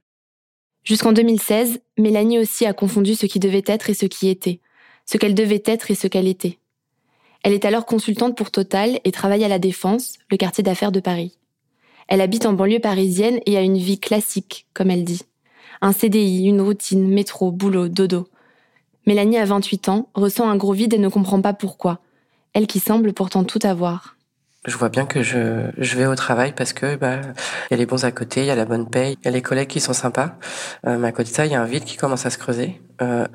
[0.84, 4.60] Jusqu'en 2016, Mélanie aussi a confondu ce qui devait être et ce qui était,
[5.04, 6.58] ce qu'elle devait être et ce qu'elle était.
[7.42, 11.00] Elle est alors consultante pour Total et travaille à La Défense, le quartier d'affaires de
[11.00, 11.38] Paris.
[12.08, 15.22] Elle habite en banlieue parisienne et a une vie classique, comme elle dit.
[15.82, 18.28] Un CDI, une routine, métro, boulot, dodo.
[19.06, 22.00] Mélanie a 28 ans, ressent un gros vide et ne comprend pas pourquoi.
[22.52, 24.16] Elle qui semble pourtant tout avoir
[24.66, 27.20] je vois bien que je, je vais au travail parce que bah
[27.70, 29.28] il y a les bons à côté, il y a la bonne paye, il y
[29.28, 30.34] a les collègues qui sont sympas.
[30.86, 32.38] Euh, mais à côté de ça, il y a un vide qui commence à se
[32.38, 32.82] creuser.
[33.00, 33.26] Il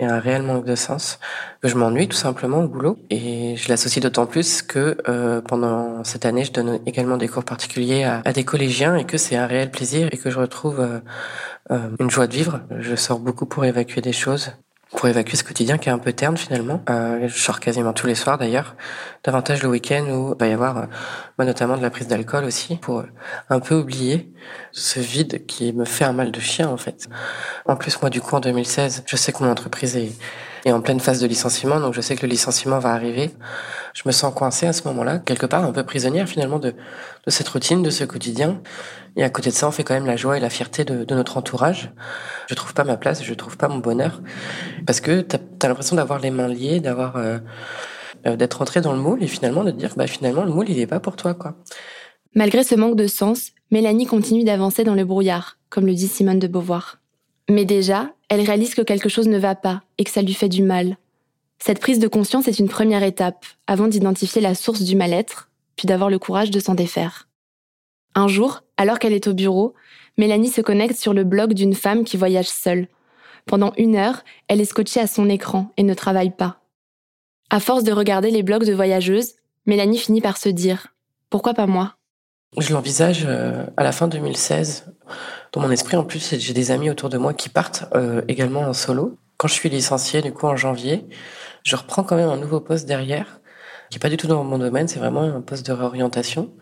[0.00, 1.20] y a un réel manque de sens.
[1.62, 6.26] Je m'ennuie tout simplement au boulot et je l'associe d'autant plus que euh, pendant cette
[6.26, 9.46] année, je donne également des cours particuliers à, à des collégiens et que c'est un
[9.46, 10.98] réel plaisir et que je retrouve euh,
[11.70, 12.62] euh, une joie de vivre.
[12.80, 14.50] Je sors beaucoup pour évacuer des choses
[14.96, 16.82] pour évacuer ce quotidien qui est un peu terne finalement.
[16.88, 18.76] Euh, je sors quasiment tous les soirs d'ailleurs,
[19.24, 22.76] davantage le week-end où il va y avoir euh, notamment de la prise d'alcool aussi
[22.76, 23.06] pour euh,
[23.50, 24.32] un peu oublier
[24.72, 27.08] ce vide qui me fait un mal de chien en fait.
[27.66, 30.12] En plus moi du coup en 2016, je sais que mon entreprise est,
[30.64, 33.30] est en pleine phase de licenciement, donc je sais que le licenciement va arriver.
[33.94, 37.30] Je me sens coincée à ce moment-là, quelque part un peu prisonnière finalement de, de
[37.30, 38.60] cette routine, de ce quotidien.
[39.16, 41.06] Et à côté de ça, on fait quand même la joie et la fierté de,
[41.14, 41.92] notre entourage.
[42.48, 44.22] Je trouve pas ma place, je trouve pas mon bonheur,
[44.86, 47.38] parce que t'as as, l'impression d'avoir les mains liées, d'avoir euh,
[48.26, 50.78] euh, d'être entré dans le moule et finalement de dire bah finalement le moule il
[50.78, 51.56] est pas pour toi quoi.
[52.34, 56.40] Malgré ce manque de sens, Mélanie continue d'avancer dans le brouillard, comme le dit Simone
[56.40, 56.98] de Beauvoir.
[57.48, 60.48] Mais déjà, elle réalise que quelque chose ne va pas et que ça lui fait
[60.48, 60.96] du mal.
[61.60, 65.86] Cette prise de conscience est une première étape, avant d'identifier la source du mal-être, puis
[65.86, 67.28] d'avoir le courage de s'en défaire.
[68.16, 69.74] Un jour, alors qu'elle est au bureau,
[70.16, 72.88] Mélanie se connecte sur le blog d'une femme qui voyage seule.
[73.46, 76.60] Pendant une heure, elle est scotchée à son écran et ne travaille pas.
[77.50, 79.34] À force de regarder les blogs de voyageuses,
[79.66, 80.88] Mélanie finit par se dire
[81.30, 81.96] Pourquoi pas moi?
[82.58, 84.94] Je l'envisage euh, à la fin 2016.
[85.52, 88.60] Dans mon esprit, en plus, j'ai des amis autour de moi qui partent euh, également
[88.60, 89.18] en solo.
[89.36, 91.06] Quand je suis licenciée, du coup, en janvier,
[91.64, 93.40] je reprends quand même un nouveau poste derrière,
[93.90, 96.52] qui est pas du tout dans mon domaine, c'est vraiment un poste de réorientation.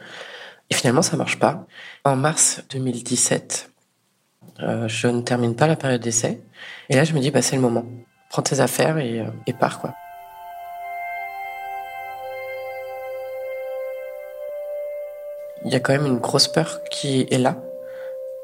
[0.70, 1.66] Et finalement, ça marche pas.
[2.04, 3.70] En mars 2017,
[4.60, 6.40] euh, je ne termine pas la période d'essai.
[6.88, 7.84] Et là, je me dis, bah, c'est le moment.
[8.30, 9.94] Prends tes affaires et, euh, pars, quoi.
[15.64, 17.56] Il y a quand même une grosse peur qui est là.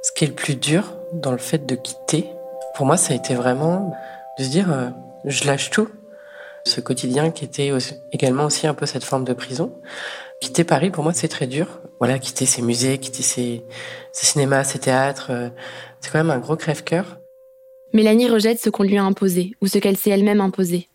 [0.02, 2.31] Ce qui est le plus dur dans le fait de quitter,
[2.74, 3.92] pour moi, ça a été vraiment
[4.38, 4.88] de se dire, euh,
[5.24, 5.88] je lâche tout.
[6.64, 7.72] Ce quotidien qui était
[8.12, 9.72] également aussi un peu cette forme de prison.
[10.40, 11.81] Quitter Paris, pour moi, c'est très dur.
[11.98, 13.64] Voilà, quitter ses musées, quitter ses,
[14.12, 15.48] cinémas, ses théâtres, euh,
[16.01, 17.18] c'est quand même un gros crève-cœur.
[17.92, 20.88] Mélanie rejette ce qu'on lui a imposé, ou ce qu'elle s'est elle-même imposé.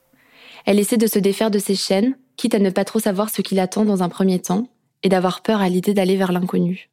[0.65, 3.41] Elle essaie de se défaire de ses chaînes, quitte à ne pas trop savoir ce
[3.41, 4.67] qui l'attend dans un premier temps,
[5.01, 6.89] et d'avoir peur à l'idée d'aller vers l'inconnu.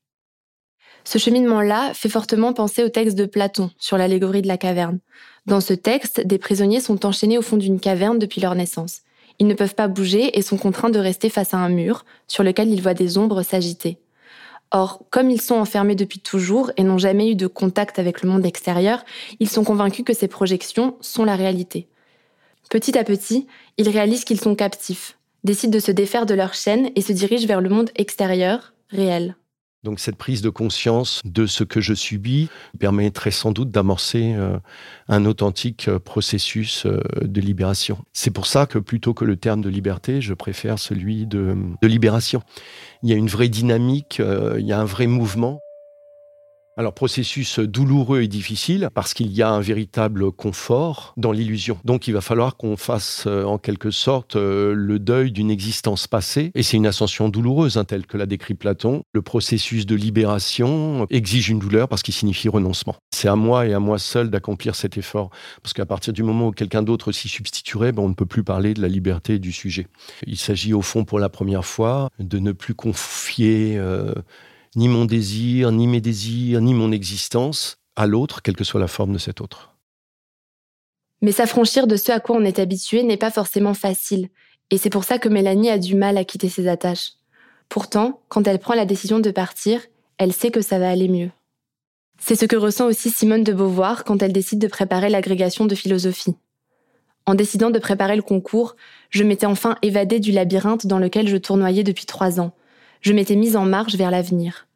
[1.05, 4.99] Ce cheminement-là fait fortement penser au texte de Platon sur l'allégorie de la caverne.
[5.47, 9.03] Dans ce texte, des prisonniers sont enchaînés au fond d'une caverne depuis leur naissance.
[9.41, 12.45] Ils ne peuvent pas bouger et sont contraints de rester face à un mur sur
[12.45, 13.99] lequel ils voient des ombres s'agiter.
[14.71, 18.29] Or, comme ils sont enfermés depuis toujours et n'ont jamais eu de contact avec le
[18.29, 19.03] monde extérieur,
[19.41, 21.89] ils sont convaincus que ces projections sont la réalité.
[22.71, 23.49] Petit à petit,
[23.79, 27.49] ils réalisent qu'ils sont captifs, décident de se défaire de leur chaîne et se dirigent
[27.49, 29.35] vers le monde extérieur, réel.
[29.83, 34.59] Donc cette prise de conscience de ce que je subis permettrait sans doute d'amorcer euh,
[35.09, 38.05] un authentique euh, processus euh, de libération.
[38.13, 41.89] C'est pour ça que plutôt que le terme de liberté, je préfère celui de, de
[41.89, 42.43] libération.
[43.03, 45.61] Il y a une vraie dynamique, il y a un vrai mouvement.
[46.81, 51.77] Alors processus douloureux et difficile parce qu'il y a un véritable confort dans l'illusion.
[51.85, 56.07] Donc il va falloir qu'on fasse euh, en quelque sorte euh, le deuil d'une existence
[56.07, 59.03] passée et c'est une ascension douloureuse hein, telle que l'a décrit Platon.
[59.13, 62.97] Le processus de libération exige une douleur parce qu'il signifie renoncement.
[63.11, 65.29] C'est à moi et à moi seul d'accomplir cet effort
[65.63, 68.43] parce qu'à partir du moment où quelqu'un d'autre s'y substituerait, ben, on ne peut plus
[68.43, 69.87] parler de la liberté du sujet.
[70.27, 74.15] Il s'agit au fond pour la première fois de ne plus confier euh,
[74.77, 78.87] ni mon désir, ni mes désirs, ni mon existence à l'autre, quelle que soit la
[78.87, 79.77] forme de cet autre.
[81.23, 84.29] Mais s'affranchir de ce à quoi on est habitué n'est pas forcément facile,
[84.71, 87.13] et c'est pour ça que Mélanie a du mal à quitter ses attaches.
[87.69, 89.83] Pourtant, quand elle prend la décision de partir,
[90.19, 91.31] elle sait que ça va aller mieux.
[92.19, 95.75] C'est ce que ressent aussi Simone de Beauvoir quand elle décide de préparer l'agrégation de
[95.75, 96.35] philosophie.
[97.27, 98.77] En décidant de préparer le concours,
[99.11, 102.53] je m'étais enfin évadée du labyrinthe dans lequel je tournoyais depuis trois ans,
[103.01, 104.67] je m'étais mise en marche vers l'avenir.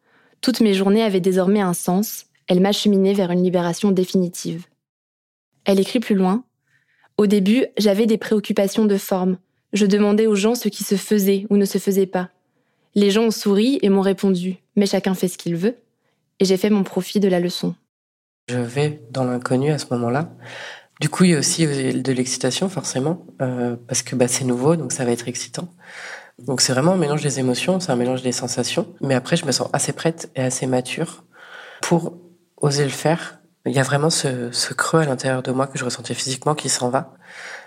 [0.40, 4.66] Toutes mes journées avaient désormais un sens, elles m'acheminaient vers une libération définitive.
[5.64, 6.44] Elle écrit plus loin.
[7.16, 9.38] Au début, j'avais des préoccupations de forme.
[9.72, 12.30] Je demandais aux gens ce qui se faisait ou ne se faisait pas.
[12.94, 15.76] Les gens ont souri et m'ont répondu, mais chacun fait ce qu'il veut.
[16.40, 17.74] Et j'ai fait mon profit de la leçon.
[18.48, 20.30] Je vais dans l'inconnu à ce moment-là.
[21.00, 24.76] Du coup, il y a aussi de l'excitation, forcément, euh, parce que bah, c'est nouveau,
[24.76, 25.68] donc ça va être excitant.
[26.38, 28.86] Donc c'est vraiment un mélange des émotions, c'est un mélange des sensations.
[29.00, 31.24] Mais après, je me sens assez prête et assez mature
[31.80, 32.14] pour
[32.56, 33.38] oser le faire.
[33.66, 36.54] Il y a vraiment ce, ce creux à l'intérieur de moi que je ressentais physiquement
[36.54, 37.14] qui s'en va.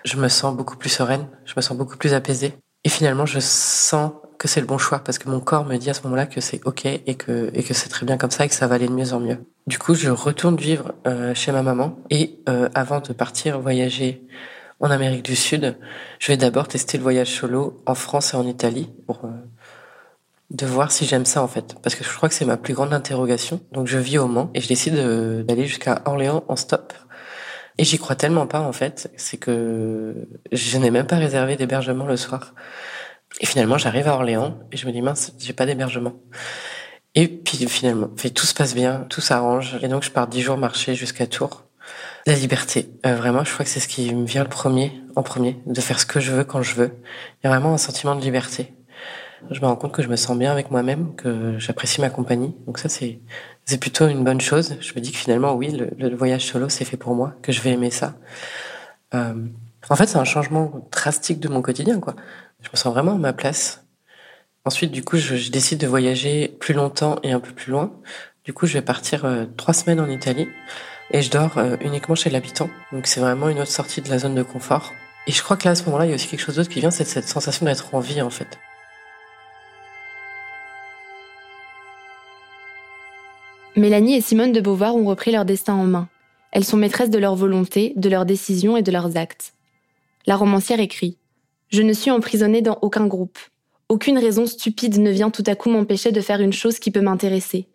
[0.06, 2.54] Je me sens beaucoup plus sereine, je me sens beaucoup plus apaisée.
[2.84, 5.90] Et finalement, je sens que c'est le bon choix parce que mon corps me dit
[5.90, 8.46] à ce moment-là que c'est ok et que et que c'est très bien comme ça
[8.46, 9.40] et que ça va aller de mieux en mieux.
[9.66, 14.24] Du coup, je retourne vivre euh, chez ma maman et euh, avant de partir voyager
[14.80, 15.78] en Amérique du Sud.
[16.20, 19.30] Je vais d'abord tester le voyage solo en France et en Italie pour euh,
[20.50, 22.74] de voir si j'aime ça en fait, parce que je crois que c'est ma plus
[22.74, 23.60] grande interrogation.
[23.72, 24.96] Donc je vis au Mans et je décide
[25.46, 26.94] d'aller jusqu'à Orléans en stop.
[27.78, 32.06] Et j'y crois tellement pas en fait, c'est que je n'ai même pas réservé d'hébergement
[32.06, 32.54] le soir.
[33.40, 36.14] Et finalement, j'arrive à Orléans et je me dis mince, j'ai pas d'hébergement.
[37.14, 39.78] Et puis finalement, tout se passe bien, tout s'arrange.
[39.82, 41.67] Et donc je pars dix jours marcher jusqu'à Tours.
[42.26, 45.24] La liberté, euh, vraiment, je crois que c'est ce qui me vient le premier, en
[45.24, 46.92] premier, de faire ce que je veux quand je veux.
[47.36, 48.74] Il y a vraiment un sentiment de liberté.
[49.52, 52.56] Je me rends compte que je me sens bien avec moi-même, que j'apprécie ma compagnie.
[52.66, 53.22] Donc ça, c'est
[53.66, 54.78] c'est plutôt une bonne chose.
[54.80, 57.62] Je me dis que finalement, oui, le, voyage solo, c'est fait pour moi, que je
[57.62, 58.16] vais aimer ça.
[59.14, 59.34] Euh,
[59.90, 62.16] en fait, c'est un changement drastique de mon quotidien, quoi.
[62.62, 63.86] Je me sens vraiment à ma place.
[64.66, 67.94] Ensuite, du coup, je, je décide de voyager plus longtemps et un peu plus loin.
[68.46, 70.48] Du coup, je vais partir euh, trois semaines en Italie
[71.12, 72.70] et je dors euh, uniquement chez l'habitant.
[72.92, 74.94] Donc c'est vraiment une autre sortie de la zone de confort.
[75.28, 76.70] Et je crois que là, à ce moment-là, il y a aussi quelque chose d'autre
[76.70, 78.58] qui vient, c'est cette sensation d'être en vie, en fait.
[83.76, 86.08] Mélanie et Simone de Beauvoir ont repris leur destin en main.
[86.52, 89.54] Elles sont maîtresses de leur volonté, de leurs décisions et de leurs actes.
[90.26, 91.18] La romancière écrit
[91.70, 93.38] Je ne suis emprisonnée dans aucun groupe.
[93.90, 97.02] Aucune raison stupide ne vient tout à coup m'empêcher de faire une chose qui peut
[97.02, 97.68] m'intéresser.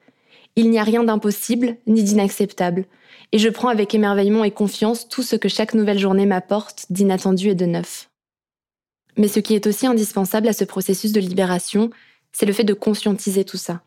[0.57, 2.87] Il n'y a rien d'impossible ni d'inacceptable,
[3.33, 7.49] et je prends avec émerveillement et confiance tout ce que chaque nouvelle journée m'apporte d'inattendu
[7.49, 8.11] et de neuf.
[9.17, 11.91] Mais ce qui est aussi indispensable à ce processus de libération,
[12.33, 13.83] c'est le fait de conscientiser tout ça,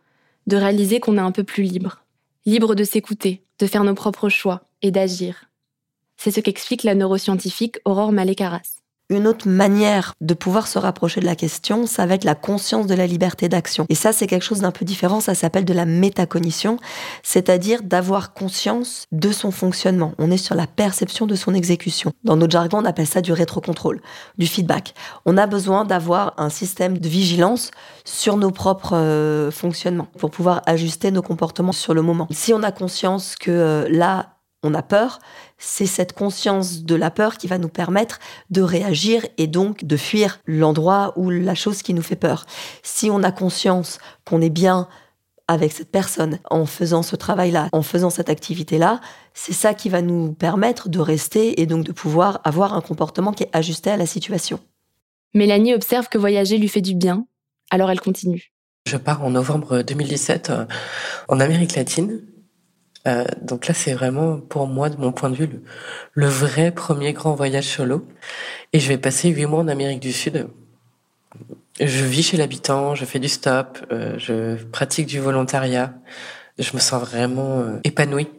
[0.47, 2.03] de réaliser qu'on est un peu plus libre,
[2.45, 5.45] libre de s'écouter, de faire nos propres choix et d'agir.
[6.17, 8.84] C'est ce qu'explique la neuroscientifique Aurore Malé-Carras.
[9.09, 12.87] Une autre manière de pouvoir se rapprocher de la question, ça va être la conscience
[12.87, 13.85] de la liberté d'action.
[13.89, 16.77] Et ça, c'est quelque chose d'un peu différent, ça s'appelle de la métacognition,
[17.21, 20.13] c'est-à-dire d'avoir conscience de son fonctionnement.
[20.17, 22.13] On est sur la perception de son exécution.
[22.23, 24.01] Dans notre jargon, on appelle ça du rétrocontrôle,
[24.39, 24.95] du feedback.
[25.27, 27.69] On a besoin d'avoir un système de vigilance
[28.05, 32.27] sur nos propres euh, fonctionnements pour pouvoir ajuster nos comportements sur le moment.
[32.31, 34.34] Si on a conscience que euh, là,
[34.65, 35.19] on a peur,
[35.57, 39.95] c'est cette conscience de la peur qui va nous permettre de réagir et donc de
[39.95, 42.45] fuir l'endroit ou la chose qui nous fait peur.
[42.83, 44.87] Si on a conscience qu'on est bien
[45.47, 48.99] avec cette personne en faisant ce travail-là, en faisant cette activité-là,
[49.33, 53.31] c'est ça qui va nous permettre de rester et donc de pouvoir avoir un comportement
[53.31, 54.59] qui est ajusté à la situation.
[55.35, 57.27] Mélanie observe que voyager lui fait du bien,
[57.69, 58.51] alors elle continue.
[58.87, 60.65] Je pars en novembre 2017 euh,
[61.27, 62.21] en Amérique latine
[63.07, 65.49] euh, donc là, c'est vraiment pour moi, de mon point de vue,
[66.13, 68.07] le, vrai premier grand voyage solo.
[68.73, 70.47] Et je vais passer huit mois en Amérique du Sud.
[71.79, 75.93] Je vis chez l'habitant, je fais du stop, euh, je pratique du volontariat.
[76.57, 78.29] Je me sens vraiment euh, épanouie.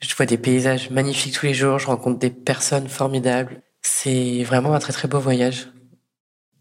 [0.00, 3.62] Je vois des paysages magnifiques tous les jours, je rencontre des personnes formidables.
[3.82, 5.68] C'est vraiment un très très beau voyage.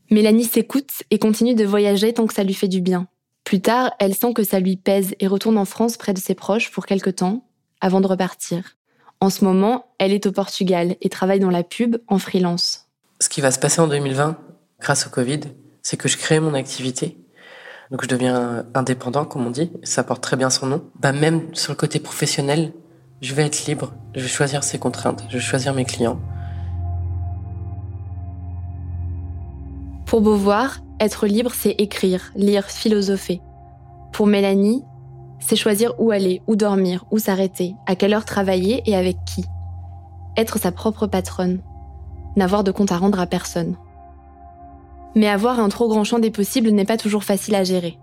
[0.10, 3.08] Mélanie s'écoute et continue de voyager tant que ça lui fait du bien.
[3.48, 6.36] Plus tard, elle sent que ça lui pèse et retourne en France près de ses
[6.36, 7.48] proches pour quelque temps,
[7.80, 8.76] avant de repartir.
[9.22, 12.90] En ce moment, elle est au Portugal et travaille dans la pub en freelance.
[13.22, 14.36] Ce qui va se passer en 2020,
[14.82, 15.40] grâce au Covid,
[15.82, 17.18] c'est que je crée mon activité.
[17.90, 19.72] Donc je deviens indépendant, comme on dit.
[19.82, 20.84] Ça porte très bien son nom.
[21.00, 22.74] Bah, même sur le côté professionnel,
[23.22, 23.94] je vais être libre.
[24.14, 25.24] Je vais choisir ses contraintes.
[25.30, 26.20] Je vais choisir mes clients.
[30.08, 33.42] Pour Beauvoir, être libre, c'est écrire, lire, philosopher.
[34.14, 34.86] Pour Mélanie,
[35.40, 39.44] c'est choisir où aller, où dormir, où s'arrêter, à quelle heure travailler et avec qui.
[40.38, 41.60] Être sa propre patronne.
[42.38, 43.76] N'avoir de compte à rendre à personne.
[45.14, 48.00] Mais avoir un trop grand champ des possibles n'est pas toujours facile à gérer.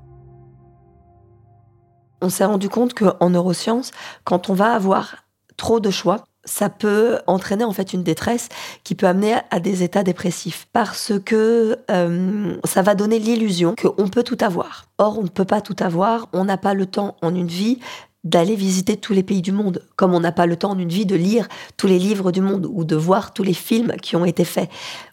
[2.20, 3.92] On s'est rendu compte qu'en neurosciences,
[4.24, 5.24] quand on va avoir
[5.56, 8.48] trop de choix, ça peut entraîner en fait une détresse
[8.82, 14.08] qui peut amener à des états dépressifs parce que euh, ça va donner l'illusion qu'on
[14.08, 14.86] peut tout avoir.
[14.98, 17.78] Or, on ne peut pas tout avoir, on n'a pas le temps en une vie
[18.24, 20.88] d'aller visiter tous les pays du monde, comme on n'a pas le temps en une
[20.88, 21.46] vie de lire
[21.76, 24.70] tous les livres du monde ou de voir tous les films qui ont été faits.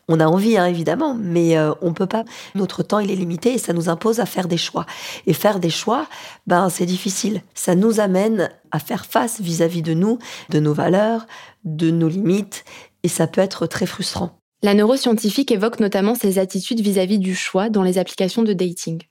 [0.07, 2.23] On a envie, hein, évidemment, mais euh, on peut pas.
[2.55, 4.85] Notre temps, il est limité et ça nous impose à faire des choix.
[5.27, 6.07] Et faire des choix,
[6.47, 7.41] ben, c'est difficile.
[7.53, 10.17] Ça nous amène à faire face vis-à-vis de nous,
[10.49, 11.27] de nos valeurs,
[11.65, 12.63] de nos limites,
[13.03, 14.37] et ça peut être très frustrant.
[14.63, 19.01] La neuroscientifique évoque notamment ses attitudes vis-à-vis du choix dans les applications de dating.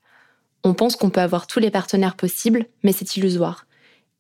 [0.63, 3.65] On pense qu'on peut avoir tous les partenaires possibles, mais c'est illusoire.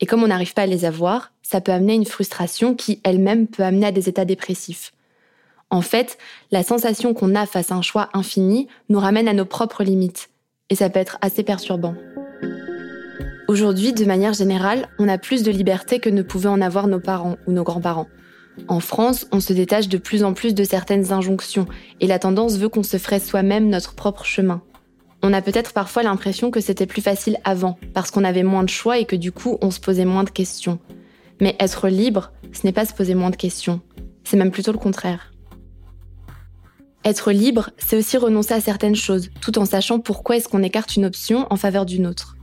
[0.00, 3.46] Et comme on n'arrive pas à les avoir, ça peut amener une frustration qui elle-même
[3.46, 4.92] peut amener à des états dépressifs.
[5.68, 6.18] En fait,
[6.50, 10.30] la sensation qu'on a face à un choix infini nous ramène à nos propres limites.
[10.68, 11.94] Et ça peut être assez perturbant.
[13.46, 17.00] Aujourd'hui, de manière générale, on a plus de liberté que ne pouvaient en avoir nos
[17.00, 18.06] parents ou nos grands-parents.
[18.68, 21.66] En France, on se détache de plus en plus de certaines injonctions,
[22.00, 24.62] et la tendance veut qu'on se ferait soi-même notre propre chemin.
[25.22, 28.70] On a peut-être parfois l'impression que c'était plus facile avant, parce qu'on avait moins de
[28.70, 30.78] choix et que du coup on se posait moins de questions.
[31.40, 33.80] Mais être libre, ce n'est pas se poser moins de questions,
[34.24, 35.32] c'est même plutôt le contraire.
[37.04, 40.96] Être libre, c'est aussi renoncer à certaines choses, tout en sachant pourquoi est-ce qu'on écarte
[40.96, 42.36] une option en faveur d'une autre.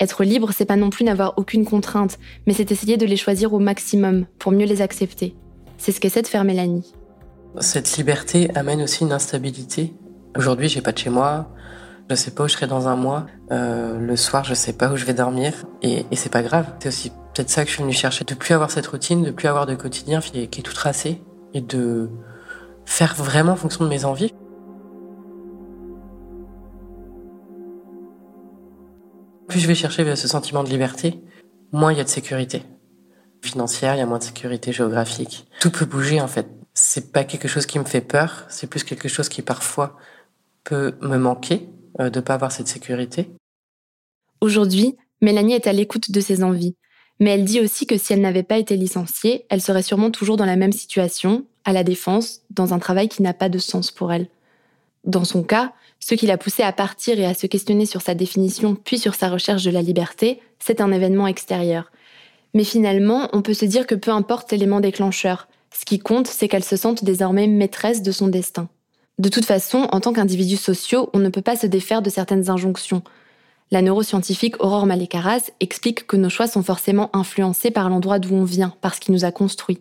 [0.00, 3.52] Être libre, c'est pas non plus n'avoir aucune contrainte, mais c'est essayer de les choisir
[3.52, 5.34] au maximum pour mieux les accepter.
[5.76, 6.94] C'est ce qu'essaie de faire Mélanie.
[7.60, 9.92] Cette liberté amène aussi une instabilité.
[10.36, 11.50] Aujourd'hui, j'ai pas de chez moi,
[12.08, 13.26] je sais pas où je serai dans un mois.
[13.50, 15.52] Euh, le soir, je sais pas où je vais dormir.
[15.82, 16.66] Et, et c'est pas grave.
[16.80, 18.24] C'est aussi peut-être ça que je suis venu chercher.
[18.24, 21.22] De plus avoir cette routine, de plus avoir de quotidien qui est, tout tracé.
[21.54, 22.10] Et de
[22.84, 24.32] faire vraiment en fonction de mes envies.
[29.48, 31.22] Plus je vais chercher ce sentiment de liberté,
[31.72, 32.64] moins il y a de sécurité
[33.42, 35.46] financière, il y a moins de sécurité géographique.
[35.60, 36.46] Tout peut bouger en fait.
[36.74, 39.96] C'est pas quelque chose qui me fait peur, c'est plus quelque chose qui parfois
[40.64, 43.28] peut me manquer de ne pas avoir cette sécurité.
[44.40, 46.76] Aujourd'hui, Mélanie est à l'écoute de ses envies,
[47.20, 50.36] mais elle dit aussi que si elle n'avait pas été licenciée, elle serait sûrement toujours
[50.36, 53.90] dans la même situation, à la défense, dans un travail qui n'a pas de sens
[53.90, 54.28] pour elle.
[55.04, 58.14] Dans son cas, ce qui l'a poussée à partir et à se questionner sur sa
[58.14, 61.90] définition puis sur sa recherche de la liberté, c'est un événement extérieur.
[62.54, 66.48] Mais finalement, on peut se dire que peu importe l'élément déclencheur, ce qui compte, c'est
[66.48, 68.68] qu'elle se sente désormais maîtresse de son destin.
[69.18, 72.50] De toute façon, en tant qu'individus sociaux, on ne peut pas se défaire de certaines
[72.50, 73.02] injonctions.
[73.70, 78.44] La neuroscientifique Aurore Malécaras explique que nos choix sont forcément influencés par l'endroit d'où on
[78.44, 79.80] vient, par ce qui nous a construits.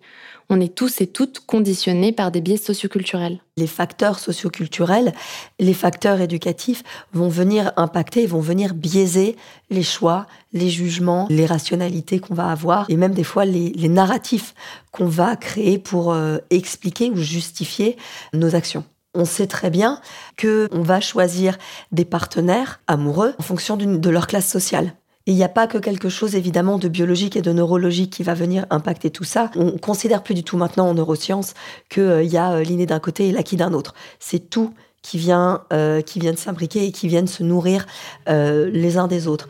[0.50, 3.40] On est tous et toutes conditionnés par des biais socioculturels.
[3.58, 5.14] Les facteurs socioculturels,
[5.60, 6.84] les facteurs éducatifs
[7.14, 9.38] vont venir impacter, vont venir biaiser
[9.70, 14.54] les choix, les jugements, les rationalités qu'on va avoir et même des fois les, narratifs
[14.92, 17.98] qu'on va créer pour euh, expliquer ou justifier
[18.34, 18.84] nos actions
[19.18, 20.00] on sait très bien
[20.38, 21.58] que on va choisir
[21.92, 24.94] des partenaires amoureux en fonction de leur classe sociale.
[25.26, 28.34] il n'y a pas que quelque chose évidemment de biologique et de neurologique qui va
[28.34, 29.52] venir impacter tout ça.
[29.56, 31.54] On considère plus du tout maintenant en neurosciences
[31.90, 33.94] qu'il euh, y a euh, l'inné d'un côté et l'acquis d'un autre.
[34.20, 37.86] C'est tout qui vient, euh, qui vient s'imbriquer et qui viennent se nourrir
[38.28, 39.50] les uns des autres.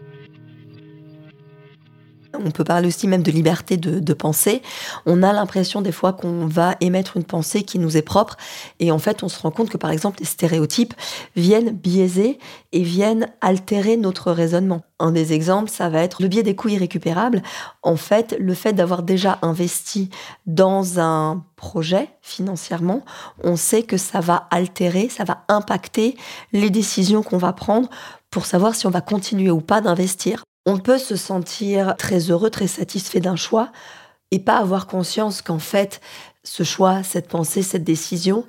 [2.46, 4.62] On peut parler aussi même de liberté de, penser.
[5.06, 8.36] On a l'impression des fois qu'on va émettre une pensée qui nous est propre
[8.80, 10.94] et en fait on se rend compte que par exemple les stéréotypes
[11.36, 12.40] viennent biaiser
[12.72, 14.82] et viennent altérer notre raisonnement.
[15.00, 17.44] Un des exemples, ça va être le biais des coûts irrécupérables.
[17.84, 20.10] En fait, le fait d'avoir déjà investi
[20.48, 23.04] dans un projet financièrement,
[23.44, 26.18] on sait que ça va altérer, ça va impacter
[26.52, 27.90] les décisions qu'on va prendre
[28.32, 30.44] pour savoir si on va continuer ou pas d'investir.
[30.70, 33.72] On peut se sentir très heureux, très satisfait d'un choix
[34.32, 36.02] et pas avoir conscience qu'en fait,
[36.44, 38.46] ce choix, cette pensée, cette décision,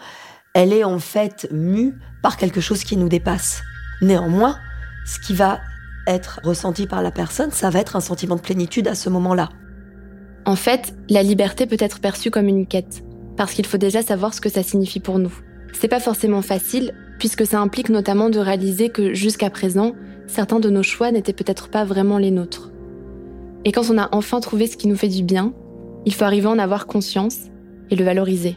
[0.53, 3.63] elle est en fait mue par quelque chose qui nous dépasse.
[4.03, 4.59] Néanmoins,
[5.07, 5.61] ce qui va
[6.09, 9.51] être ressenti par la personne, ça va être un sentiment de plénitude à ce moment-là.
[10.45, 13.05] En fait, la liberté peut être perçue comme une quête,
[13.37, 15.39] parce qu'il faut déjà savoir ce que ça signifie pour nous.
[15.73, 19.95] C'est pas forcément facile, puisque ça implique notamment de réaliser que jusqu'à présent,
[20.29, 22.71] certains de nos choix n'étaient peut-être pas vraiment les nôtres.
[23.65, 25.53] Et quand on a enfin trouvé ce qui nous fait du bien,
[26.07, 27.37] il faut arriver à en avoir conscience
[27.91, 28.57] et le valoriser.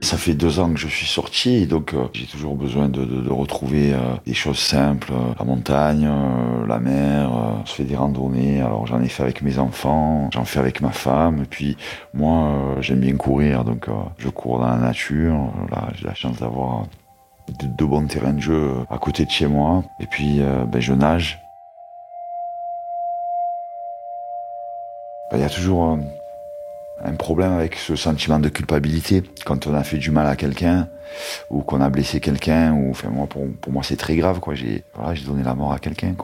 [0.00, 3.92] Ça fait deux ans que je suis sorti, donc euh, j'ai toujours besoin de, retrouver
[3.92, 6.10] euh, des choses simples, euh, la montagne,
[6.66, 7.30] la mer.
[7.64, 10.90] je fais des randonnées, alors j'en ai fait avec mes enfants, j'en fais avec ma
[10.90, 11.76] femme, et puis
[12.14, 13.86] moi j'aime bien courir, donc
[14.18, 15.52] je cours dans la nature.
[15.70, 16.86] Là j'ai la chance d'avoir
[17.48, 19.84] de, bons terrains de jeu à côté de chez moi.
[20.00, 21.40] Et puis, euh, ben, je nage.
[25.30, 26.00] Ben, il y a toujours un,
[27.04, 30.88] un, problème avec ce sentiment de culpabilité quand on a fait du mal à quelqu'un
[31.50, 32.72] ou qu'on a blessé quelqu'un.
[32.74, 34.40] Ou, enfin, moi, pour, moi, c'est très grave.
[34.40, 34.54] Quoi.
[34.54, 34.84] J'ai,
[35.26, 36.14] donné la mort à quelqu'un.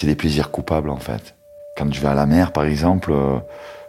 [0.00, 1.34] C'est des plaisirs coupables, en fait.
[1.76, 3.38] Quand je vais à la mer, par exemple, euh,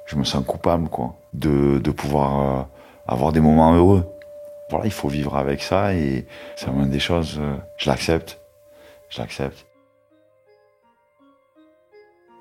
[0.05, 2.63] je me sens coupable quoi, de, pouvoir euh,
[3.07, 4.14] avoir des moments heureux
[4.69, 8.39] voilà, il faut vivre avec ça et c'est une des choses, euh, je l'accepte.
[9.09, 9.67] Je l'accepte.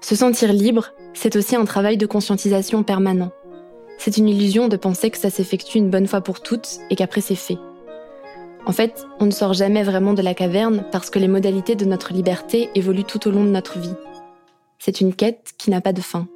[0.00, 3.30] Se sentir libre, c'est aussi un travail de conscientisation permanent.
[3.98, 7.20] C'est une illusion de penser que ça s'effectue une bonne fois pour toutes et qu'après
[7.20, 7.58] c'est fait.
[8.66, 11.84] En fait, on ne sort jamais vraiment de la caverne parce que les modalités de
[11.84, 13.94] notre liberté évoluent tout au long de notre vie.
[14.78, 16.26] C'est une quête qui n'a pas de fin.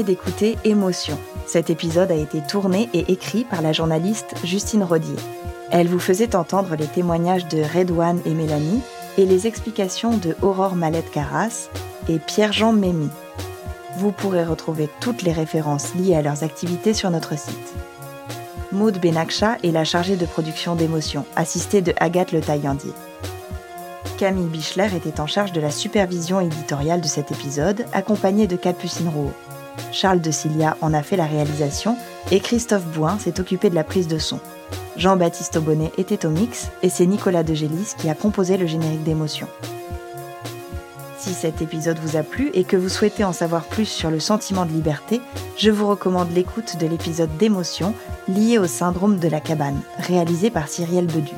[0.00, 1.18] D'écouter Émotion.
[1.46, 5.16] Cet épisode a été tourné et écrit par la journaliste Justine Rodier.
[5.70, 8.80] Elle vous faisait entendre les témoignages de Redouane et Mélanie
[9.18, 11.68] et les explications de Aurore Malette-Carras
[12.08, 13.10] et Pierre-Jean Mémy.
[13.98, 17.74] Vous pourrez retrouver toutes les références liées à leurs activités sur notre site.
[18.72, 22.92] Maud Benakcha est la chargée de production d'émotion, assistée de Agathe Le Taillandier.
[24.16, 29.10] Camille Bichler était en charge de la supervision éditoriale de cet épisode, accompagnée de Capucine
[29.10, 29.34] Rouault.
[29.92, 31.96] Charles de Cilia en a fait la réalisation
[32.30, 34.40] et Christophe Bouin s'est occupé de la prise de son.
[34.96, 39.04] Jean-Baptiste Aubonnet était au mix et c'est Nicolas de Gélis qui a composé le générique
[39.04, 39.48] d'émotion.
[41.18, 44.18] Si cet épisode vous a plu et que vous souhaitez en savoir plus sur le
[44.18, 45.20] sentiment de liberté,
[45.56, 47.94] je vous recommande l'écoute de l'épisode d'émotion
[48.26, 51.30] lié au syndrome de la cabane, réalisé par Cyrielle Bedu.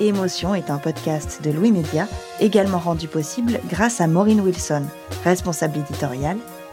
[0.00, 2.08] Émotion est un podcast de Louis Média,
[2.40, 4.82] également rendu possible grâce à Maureen Wilson,
[5.24, 6.38] responsable éditoriale,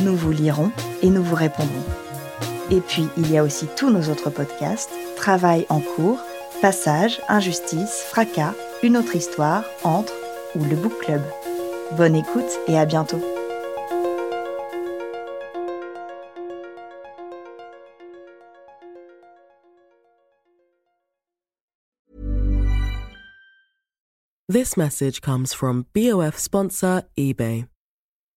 [0.00, 0.72] Nous vous lirons
[1.02, 1.84] et nous vous répondrons.
[2.70, 6.18] Et puis, il y a aussi tous nos autres podcasts, Travail en cours,
[6.60, 10.14] Passage, Injustice, Fracas, Une autre histoire, Entre
[10.54, 11.22] ou le Book Club.
[11.96, 13.20] Bonne écoute et à bientôt.
[24.48, 27.66] This message comes from BOF sponsor eBay.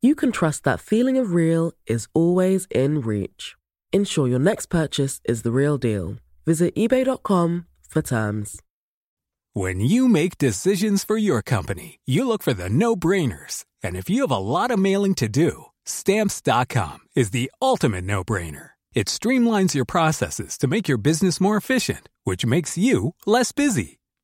[0.00, 3.56] you can trust that feeling of real is always in reach.
[3.92, 6.16] Ensure your next purchase is the real deal.
[6.46, 8.60] Visit eBay.com for terms.
[9.52, 13.64] When you make decisions for your company, you look for the no brainers.
[13.82, 18.22] And if you have a lot of mailing to do, stamps.com is the ultimate no
[18.22, 18.70] brainer.
[18.94, 23.99] It streamlines your processes to make your business more efficient, which makes you less busy.